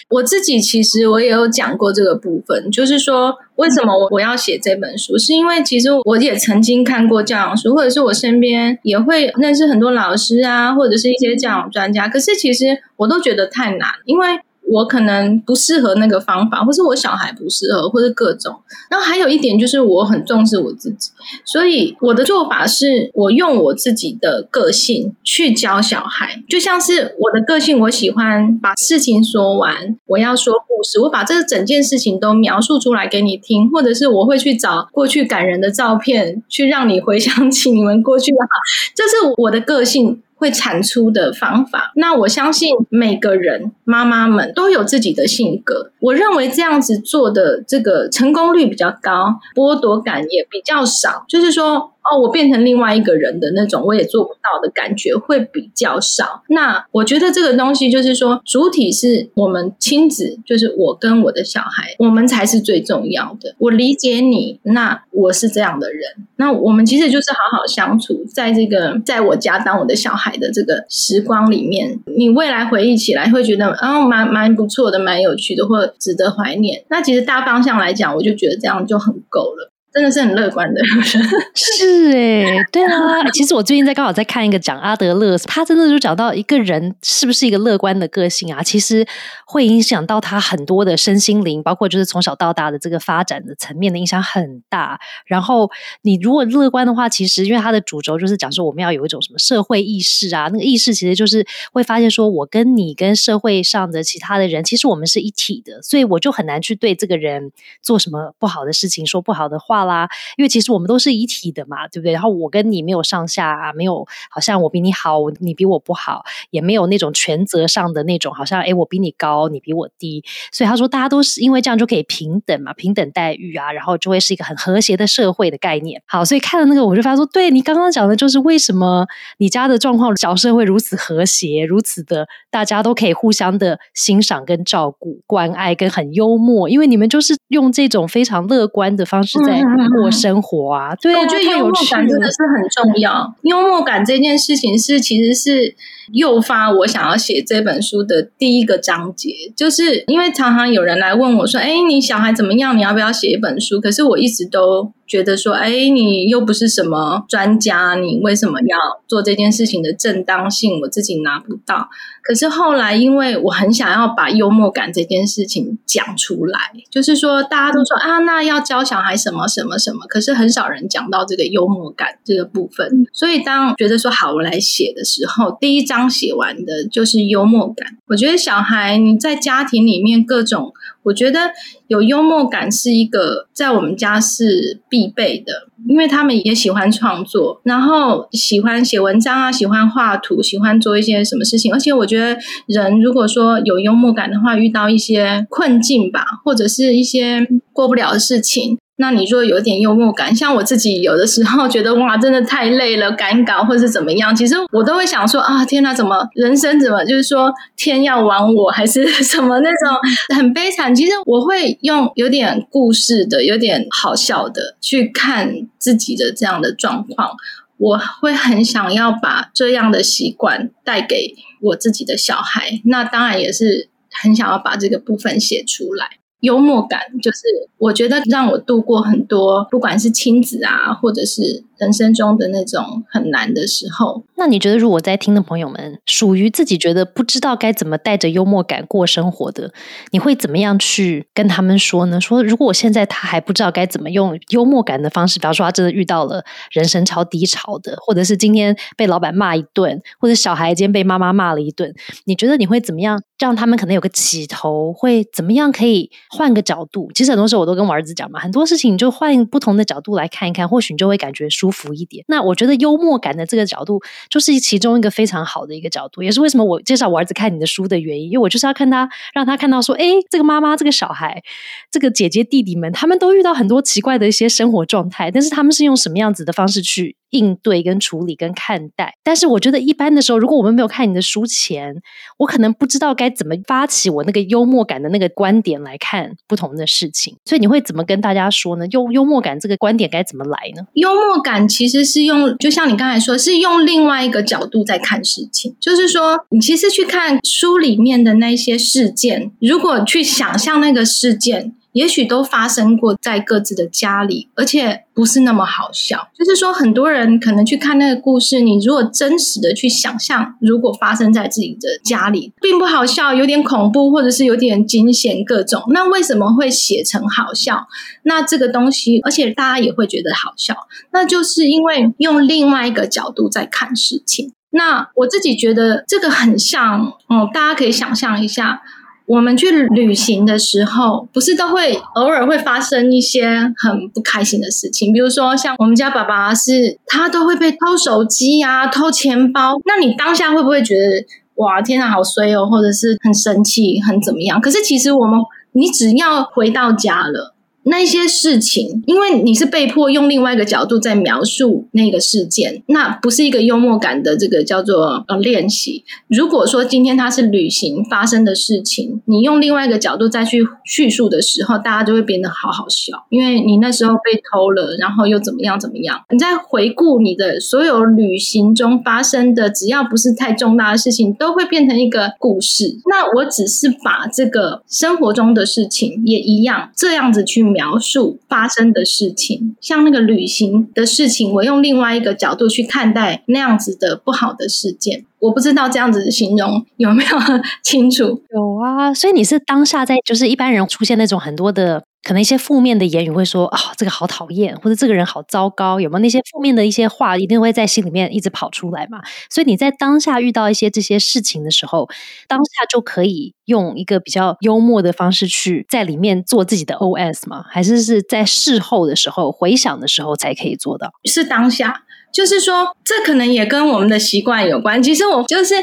[0.09, 14.39] 我自己其实我也有讲过这个部分，就是说为什么我我要写这本书，是因为其实我也曾经看过教养书，或者是我身边也会认识很多老师啊，或者是一些教养专家，可是其实我都觉得太难，因为。
[14.71, 18.55] 我可能不适合那个方法，或是我小孩不适合，或是各种。
[18.89, 21.11] 然后还有一点就是，我很重视我自己，
[21.43, 38.49] 所以我的做法是我用我自己的个性去教小孩，就像是我的个性，我喜欢把事情说完，我要说故事，我把这整件事情都描述出来给你听，或者是我会去找过去感人的照片，去让你回想起你们过去的好，
[38.95, 40.21] 这是我的个性。
[40.41, 45.91] 会产出的方法，那我相信每个人妈妈们都有自己的性格。
[45.99, 51.23] 我认为这样子做的这个成功率比较高，剥夺感也比较少。
[51.29, 51.91] 就是说。
[52.09, 56.43] 哦，我变成另外一个人的那种，我也做不到的感觉会比较少。
[56.49, 63.55] 那我觉得这个东西就是说，主体是我们亲子，就是我跟我的小孩，我们才是最重要的。
[63.59, 66.01] 我理解你，那我是这样的人，
[66.37, 76.83] 那我们其实就是好好相处，在这个在我家当我的小孩的这个时光里面，你未来回忆起来会觉得啊，蛮蛮不错的，蛮有趣的，或值得怀念。
[76.89, 79.70] 那其实大方向来讲，我就觉得这样就很够了。
[79.93, 80.81] 真的是很乐观的，
[81.53, 83.29] 是哎，对啊。
[83.33, 89.05] 其实我最近在刚好在看一个讲阿德勒，他真的就讲到一个人是不是一个乐观的个性啊，其实
[89.45, 94.97] 会影响到他很多的身心灵，包括就是从小到大的这个发展的层面的影响很大。
[95.25, 95.69] 然后
[96.03, 109.80] 你如果乐观的话，其实因为他的主轴就是讲说我们要有一种什么社会意识啊，那个意识其实就是会发现说我跟你跟社会上的其他的人，其实我们是一体的，所以我就很难去对这个人做什么不好的事情，说不好的话。
[109.85, 110.07] 啦，
[110.37, 112.11] 因为其实我们都是一体的嘛，对不对？
[112.11, 120.23] 然后我跟你没有上下啊，没有好像我比你好，你比我不好，也没有那种权责上的那种，好像哎，我比你高，你比我低。
[120.51, 126.01] 所以他说，大家都是因为这样就可以平等嘛，平等待遇啊，然后就会是一个很和谐的社会的概念。
[126.05, 129.05] 好，所以看了那个，我就发现说，对你刚刚讲的，就是为什么
[129.37, 139.61] 你家的状况小社会如此和谐，如此的大家都可以互相的欣赏跟照顾、关爱跟很幽默，因为你们就是用这种非常乐观的方式在。
[140.01, 143.35] 过生活啊，对，我觉得幽默感真的是很重要。
[143.43, 145.75] 幽默感这件事情是，其实是
[146.13, 149.29] 诱发我想要写这本书的第一个章节。
[149.55, 152.77] 就是因为常常有人来问我说：“哎，你小孩怎么样？
[152.77, 154.91] 你要不要写一本书？”可是我一直都。
[155.11, 158.77] 觉得说，哎，你又不是什么专家，你为什么要
[159.09, 160.79] 做这件事情的正当性？
[160.79, 161.89] 我自己拿不到。
[162.21, 166.59] 可是后来，因为我很想要把幽默感这件事情讲出来，
[166.89, 173.05] 就是说大家都说啊，那要教小孩什么什么什么，可是很少人讲到这个幽默感这个部分。
[173.11, 177.97] 所以当觉得说好，我来写的时候，第一章写完的就是幽默感。
[178.07, 180.73] 我觉得小孩你在家庭里面各种。
[181.03, 181.51] 我觉得
[181.87, 191.73] 有幽默感是一个在我们家是必备的，因为他们也喜欢创作，然后喜欢写文章啊，喜欢画图，喜欢做一些什么事情。
[191.73, 198.77] 而且我觉得人如果说有幽默感的话，遇到一些困境吧，或者是一些过不了的事情。
[199.01, 210.93] 那你说有点幽默感，像我自己有的时候觉得哇，真的太累了，赶稿或是怎么样，其实我都会想说啊，天哪，怎么人生怎么就是说天要亡我，还是 什么那种很悲惨？
[210.93, 217.31] 其实我会用有点故事的、有点好笑的去看自己的这样的状况，
[217.77, 226.20] 我会很想要把这样的习惯带给我自己的小孩，那当然也是很想要把这个部分写出来。
[226.41, 227.41] 幽默感就是，
[227.77, 231.63] 我觉得让我度过很多，不管是亲子啊，或者是。
[231.81, 239.73] 人生中的那种很难的时候，那你觉得，如果在听的朋友们属于自己觉得不知道该怎么带着幽默感过生活的，
[240.11, 242.21] 你会怎么样去跟他们说呢？
[242.21, 251.91] 说如果我现在他还不知道该怎么用幽默感的方式，比方说他真的遇到了人生超低潮的，或者是今天被老板骂一顿，或者小孩今天被妈妈骂了一顿，
[252.25, 254.93] 你觉得你会怎么样让他们可能有个起头？
[254.93, 257.09] 会怎么样可以换个角度？
[257.15, 261.70] 其实很多时候我都跟我儿子讲嘛，很多事情你就换不同的角度来看一看，或许你就会感觉舒。
[261.71, 271.41] 服一点，那我觉得幽默感的这个角度就是其中一个非常好的一个角度，也是为什么我介绍我儿子看你的书的原因，因为我就是要看他，让他看到说，哎，这个妈妈、这个小孩、
[271.89, 277.15] 这个姐姐、弟弟们，他们都遇到很多奇怪的一些生活状态，但是他们是用什么样子的方式去？
[277.31, 281.95] 应对、跟处理、跟看待，但是我觉得一般的时候，如果我们没有看你的书前，
[282.37, 287.35] 我可能不知道该怎么发起我那个幽默感的那个观点来看不同的事情。
[287.45, 288.85] 所以你会怎么跟大家说呢？
[288.91, 290.85] 幽幽默感这个观点该怎么来呢？
[290.93, 295.75] 幽默感其实是用，就像你刚才说，是用另外一个角度在看事情。
[295.79, 301.73] 就是说，你其实去看书里面的那些事件，如果去想象那个事件。
[301.93, 306.29] 也许都发生过在各自的家里，而且不是那么好笑。
[306.37, 315.83] 就是说，很多人可能去看那个故事，你如果真实的去想象，如果发生在自己的家里，并不好笑，有点恐怖，或者是有点惊险，各种。
[315.89, 317.87] 那为什么会写成好笑？
[318.23, 320.75] 那这个东西，而且大家也会觉得好笑，
[321.11, 324.53] 那就是因为用另外一个角度在看事情。
[324.73, 328.81] 那我自己觉得这个很像，嗯，大家可以想象一下。
[329.25, 339.75] 我们去旅行的时候，不是都会偶尔会发生一些很不开心的事情，比如说像我们家爸爸是，他都会被偷手机呀、偷钱包。
[339.85, 344.59] 那你当下会不会觉得哇，天啊，好衰哦，或者是很生气、很怎么样？
[344.59, 345.39] 可是其实我们，
[345.73, 347.50] 你只要回到家了。
[347.83, 356.03] 那些事情，因为你是被迫用另外一个角度在描述那个事件，那不是一个幽默感的这个叫做呃练习。
[356.27, 366.21] 如果说今天它是旅行发生的事情，你用另外一个角度再去叙述的时候，大家就会变得好好笑，因为你那时候被偷了，然后又怎么样怎么样。
[366.29, 372.99] 你在回顾你的所有旅行中发生的，只要不是太重大的事情，都会变成一个故事。
[373.09, 377.70] 那我只是把这个生活中的事情也一样这样子去。
[377.71, 385.25] 描述发生的事情，像那个旅行的事情，我用另外一个角度去看待那样子的不好的事件。
[385.39, 387.29] 我不知道这样子的形容有没有
[387.81, 388.41] 清楚？
[388.53, 392.03] 有啊，所以你是当下在，就是一般人出现那种很多的。
[392.23, 399.21] 可能一些负面的言语会说啊，这个好讨厌，或者这个人好糟糕，有没有那些负面的一些话，一定会在心里面一直跑出来嘛？
[399.49, 402.07] 所以你在当下遇到一些这些事情的时候，
[402.47, 407.65] 当下就可以用一个比较幽默的方式去在里面做自己的 OS 吗？
[407.69, 411.11] 还是是在事后的时候回想的时候才可以做到？
[411.25, 412.03] 是当下。
[412.31, 415.01] 就是说，这可能也跟我们的习惯有关。
[415.01, 415.75] 其实我就是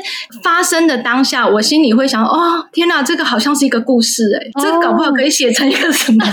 [0.42, 6.24] 发生的当下，我心里会想：哦，天哪，这个好像是一个故事哎，这个搞不好可以写成一个什么？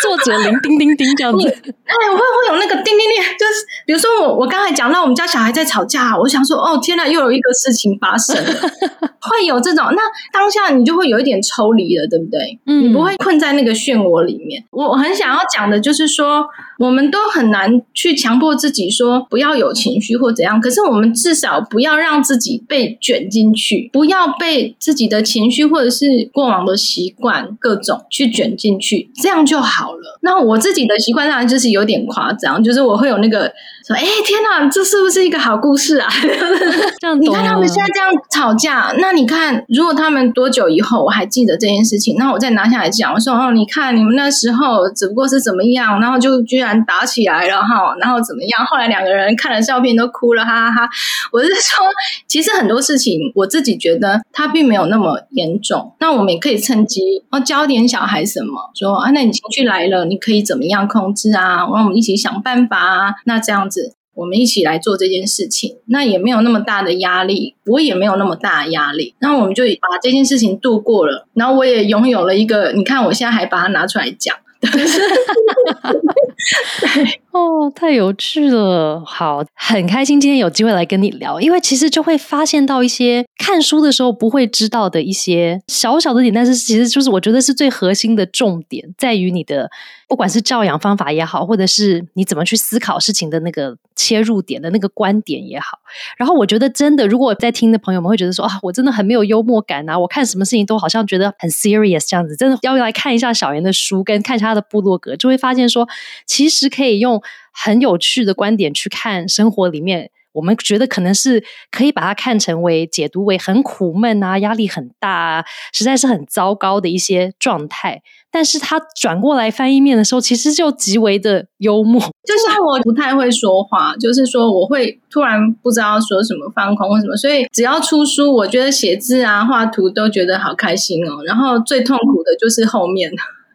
[0.00, 1.48] 作者铃叮叮叮这样子。
[1.48, 8.70] 哎，我会会有那个叮叮叮，就是比如说我我刚才讲到我们家小孩在吵架，我想说：哦，天哪，又有一个事情发生了。
[9.20, 10.02] 会有这种，那
[10.32, 12.58] 当下你就会有一点抽离了，对不对？
[12.66, 14.62] 嗯你不会困在那个漩涡里面。
[14.70, 16.46] 我我很想要讲的就是说，
[16.78, 30.18] 我们都很难去强迫自己说不要有情绪或怎样，可是我们至少不要让自己被卷进去，不要被自己的情绪或者是过往的习惯各种去卷进去，这样就好了。
[30.22, 33.52] 那我自己的习惯当然就是有点夸张，就是我会有那个
[33.86, 36.08] 说，哎，天哪，这是不是一个好故事啊？
[37.00, 50.90] 这样懂你看他们现在这样吵架，那你看，如果他们多久以后我还记得这件事情，那我再拿下来讲，我说哦，你看你们那时候只不过是怎么样，然后就居然打起来了哈，然后怎么样，后来两个人看了照片都哭了，哈哈哈。
[51.30, 51.84] 我是说，
[52.26, 61.56] 其实很多事情我自己觉得它并没有那么严重，那我们也可以趁机哦教点小孩什么，说啊，那你情绪来了，你可以怎么样控制啊？
[61.58, 63.73] 然后我们一起想办法啊，那这样子。
[64.14, 74.36] 我们一起来做这件事情，那也没有那么大的压力，我也没有那么大压力，那我们就把这件事情度过了，然后我也拥有了一个，你看我现在还把它拿出来讲，
[77.32, 79.02] 哦，太有趣了！
[79.04, 89.68] 好，很开心今天有机会来跟你聊，因为其实就会发现到一些看书的时候不会知道的一些小小的点，但是其实就是我觉得是最核心的重点，在于你的
[90.08, 95.78] 不管是教养方法也好，或者是你怎么去思考事情的那个切入点的那个观点也好。
[96.16, 105.88] 然后我觉得真的，如果在听的朋友们会觉得说啊，我真的很没有幽默感啊，我看什么事情都好像觉得很 serious 这样子，真的要来看一下小妍的书，跟看一下的部落格，就会发现说，
[106.26, 110.10] 其实可以用很有趣的观点去看生活里面。
[110.32, 118.02] 我们觉得可能是可以把它看成为解读为很苦闷啊、压力很大啊，实在是很糟糕的一些状态。
[118.32, 122.00] 但是它转过来翻译面的时候，其实就极为的幽默。
[122.00, 131.22] 就像我不太会说话，就是说我会突然不知道说什么放空或什么，所以只要出书，我觉得写字啊、画图都觉得好开心哦。
[131.24, 133.12] 然后最痛苦的就是后面。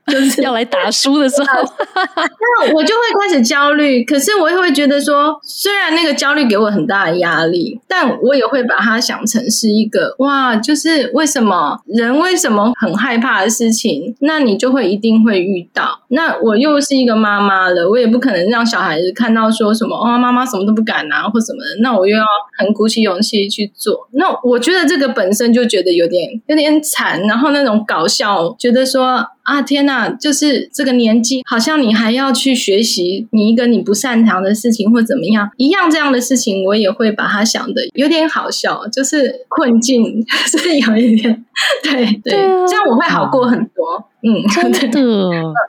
[0.09, 1.47] 就 是要来打书的时候，
[2.15, 4.03] 那我就会开始焦虑。
[4.03, 16.01] 可是我也会觉得说，虽然那个焦虑给我很大的压力，但我也会把它想成是一个哇，就是为什么人为什么很害怕的事情，那你就会一定会遇到。
[16.09, 21.81] 那我又是一个妈妈了，我也不可能让小孩子看到说什么哦，妈妈什么都不敢啊，或什么的。
[21.81, 22.23] 那我又要
[22.57, 24.07] 很鼓起勇气去做。
[24.13, 29.25] 那我觉得这个本身就觉得有点有点惨，然后那种搞笑，觉得说。
[29.49, 41.45] 啊天呐，就是这个年纪，好像你还要去学习你一个你不擅长的事情或怎么样，一样这样的事情，我也会把它想的有点好笑，就是困境 是有一点，
[41.83, 44.05] 对对，对啊这样我会好过很多。
[44.21, 44.99] 嗯，真的，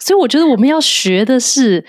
[0.00, 1.84] 所以我觉得我们要学的是。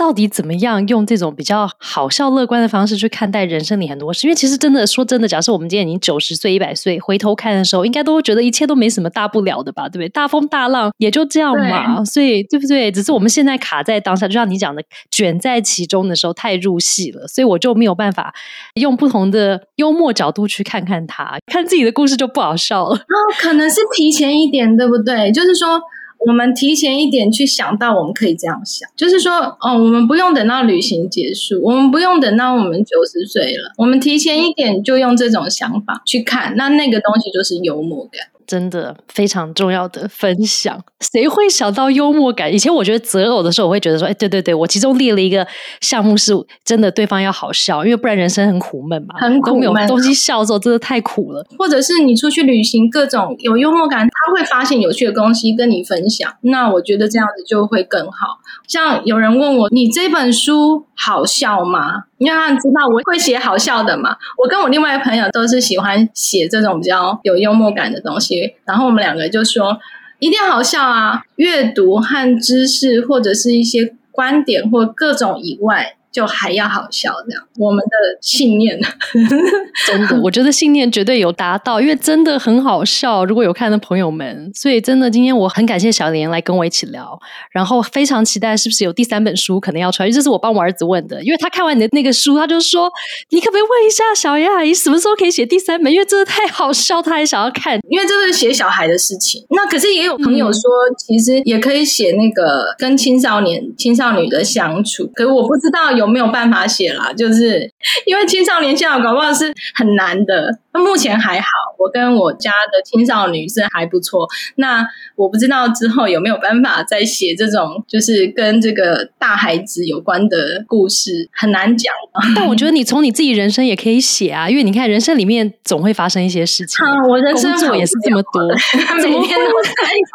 [0.00, 4.26] 到底怎么样用这种比较好笑、乐观的方式去看待人生里很多事？
[4.26, 9.90] 因为其实真的说真的，假设我们今天已经九十岁、一百岁，回头看的时候，应该都会觉得一切都没什么大不了的吧？
[9.90, 10.08] 对不对？
[10.08, 12.02] 大风大浪也就这样嘛。
[12.02, 12.90] 所以对不对？
[12.90, 18.32] 只是我们现在卡在当下，就像你讲的，卷在其中的时候太入戏了，所以我就没有办法
[18.76, 22.96] 用不同的幽默角度去看看它，看自己的故事就不好笑了。
[22.96, 25.30] 哦，可能是提前一点，对不对？
[25.30, 25.78] 就是说。
[26.26, 38.28] 我们提前一点去想到，我们可以这样想，就是说，哦，我们不用等到旅行结束，我们不用等到我们九十岁了，我们提前一点就用这种想法去看，那那个东西就是幽默感。
[38.50, 42.52] 真的非常重要的分享，谁会想到幽默感？
[42.52, 45.46] 以前我觉得择偶的时候，我会觉得说，哎，对对对，我其中列了一个
[45.80, 46.32] 项目是
[46.64, 51.46] 真的对方要好笑，因为不然人生很苦闷嘛，很苦闷，没有东西笑的时候真的太苦了。
[51.56, 58.40] 或者是你出去旅行，各种有幽默感，他会发现有趣的东西跟你分享，那我觉得这样子就会更好。
[58.66, 62.06] 像有人问我，你这本书好笑吗？
[62.20, 64.14] 因为他知道我会写好笑的嘛。
[64.36, 69.78] 我跟我另外一个朋友都是喜欢写这种比较有幽默感的东西，然后我们两个就说
[70.18, 71.22] 一定要好笑啊！
[71.36, 75.96] 阅读和知识或者是一些观点或各种以外。
[76.12, 78.78] 就还要好笑，这样我们的信念，
[79.86, 83.24] 真的，我觉得信念绝对有达到，因为真的很好笑。
[83.24, 87.16] 如果有看的朋友们，所以真的今天我很感谢小莲来跟我一起聊，
[87.52, 90.10] 然后非常期待是不是有第三本书可能要出来。
[90.10, 92.90] 这是我帮我儿子问的，因为他看完你的那个书，他就说
[93.30, 95.92] ：“你可不可以问一下小叶阿姨，什么时候可以写第三本？
[95.92, 97.78] 因为真的太好笑，他还想要看。
[97.88, 99.44] 因为这是写小孩的事情。
[99.50, 100.62] 那可是也有朋友说，
[100.98, 105.06] 其实也可以写那个跟青少年、青少女的相处。
[105.14, 105.99] 可是我不知道。
[106.00, 107.70] 有没有办法写啦，就是
[108.06, 110.58] 因为青少年现在搞不好是很难的。
[110.72, 111.48] 那目前还好，
[111.78, 114.26] 我跟我家的青少女是还不错。
[114.56, 121.92] 那我不知道之后有没有办法再写这种，就是跟这个大孩子有关的故事，很难讲。
[122.36, 126.84] 但我觉得你从你自己人生也可以写啊，因为你看人生里面总会发生一些事情。
[126.84, 128.42] 啊，我人生也是这么多，
[128.96, 129.72] 每天都在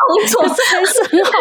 [0.07, 0.41] 工作，
[0.71, 1.31] 还是很好，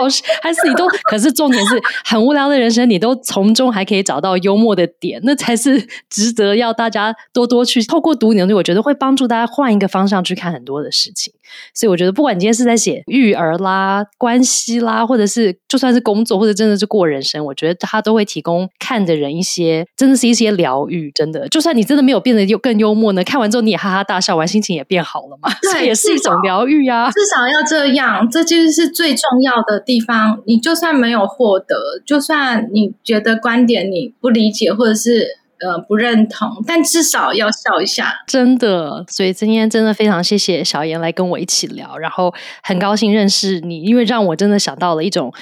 [0.43, 0.87] 还是你都？
[1.05, 9.15] 可是重点是很无聊的人生，你都从中还可以找到幽默的点，那才是值得要大家多多去透过读你的东西，我觉得会帮。
[9.15, 11.33] 助大家换一个方向去看很多的事情，
[11.73, 21.13] 所以我觉得，不管你今天是在写育儿啦、关系啦，或者是就算是工作，或者真的是过人生，我觉得他都会提供看的人一些，真的是一些疗愈。
[21.15, 27.09] 真的，就算你真的没有变得又更幽默呢，看完之后你也哈哈大笑完，心情也变好了嘛，这也是一种疗愈啊。
[27.13, 30.43] 至少要这样，这就是最重要的地方。
[30.45, 35.39] 你就算没有获得，就算你觉得观点你不理解，或者是。
[35.65, 39.03] 呃，不认同，但至少要笑一下，真的。
[39.09, 45.33] 所以今天真的非常谢谢小严来跟我一起聊，然后很高兴认识你，因为让我真的想到了一种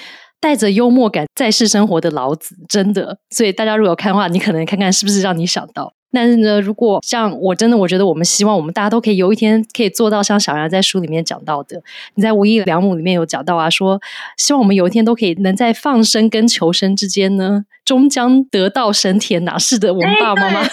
[0.41, 3.19] 带着幽默感在世生活的老子，真的。
[3.31, 5.93] 所以大家如果有看的话，你可能看看是不是让你想到。
[6.13, 11.83] 但是呢，如果像我真的，我觉得我们希望我们大家都可以有一天可以做到像小杨在书里面讲到的，
[12.15, 14.01] 你在《无意良母》里面有讲到啊，说
[14.37, 19.59] 希望我们有一天都可以能在放生跟求生之间呢，终将得到升天呐！
[19.59, 20.71] 是的，我们爸爸妈妈是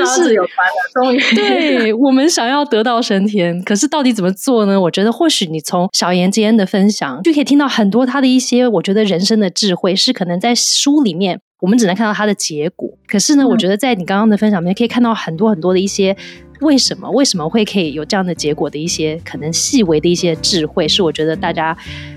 [0.00, 1.02] 不是有关了？
[1.02, 4.80] 终于，对我们想要得到升天，可是到底怎么做呢？
[4.80, 11.40] 我觉得或许你从小妍今天的分享就可以听到很多他的一些，我觉得人生的智慧是可能在书里面。
[11.62, 16.16] 我们只能看到它的结果，可是呢，我觉得在你刚刚的分享里面，可以看到很多很多的一些。
[16.62, 21.76] 为什么为什么会可以有这样的结果的一些可能细微的一些智慧，是我觉得大家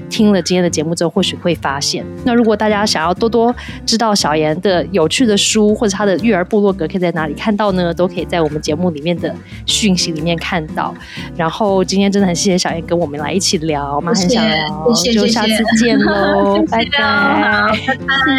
[0.10, 2.06] 听了今天的节目之后，或许会发现。
[2.24, 3.54] 那如果大家想要多多
[3.86, 7.93] 知道小妍的有趣的书，或者他的育儿部落格，可以在哪里看到呢？
[7.93, 9.34] 都可以在我们节目里面的
[9.66, 10.93] 讯息里面看到。
[11.36, 17.78] 然后今天真的很谢谢小妍跟我们来一起聊，我们很想聊，就下次见喽，拜拜，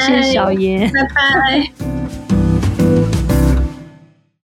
[0.06, 2.25] 谢谢小妍，拜拜。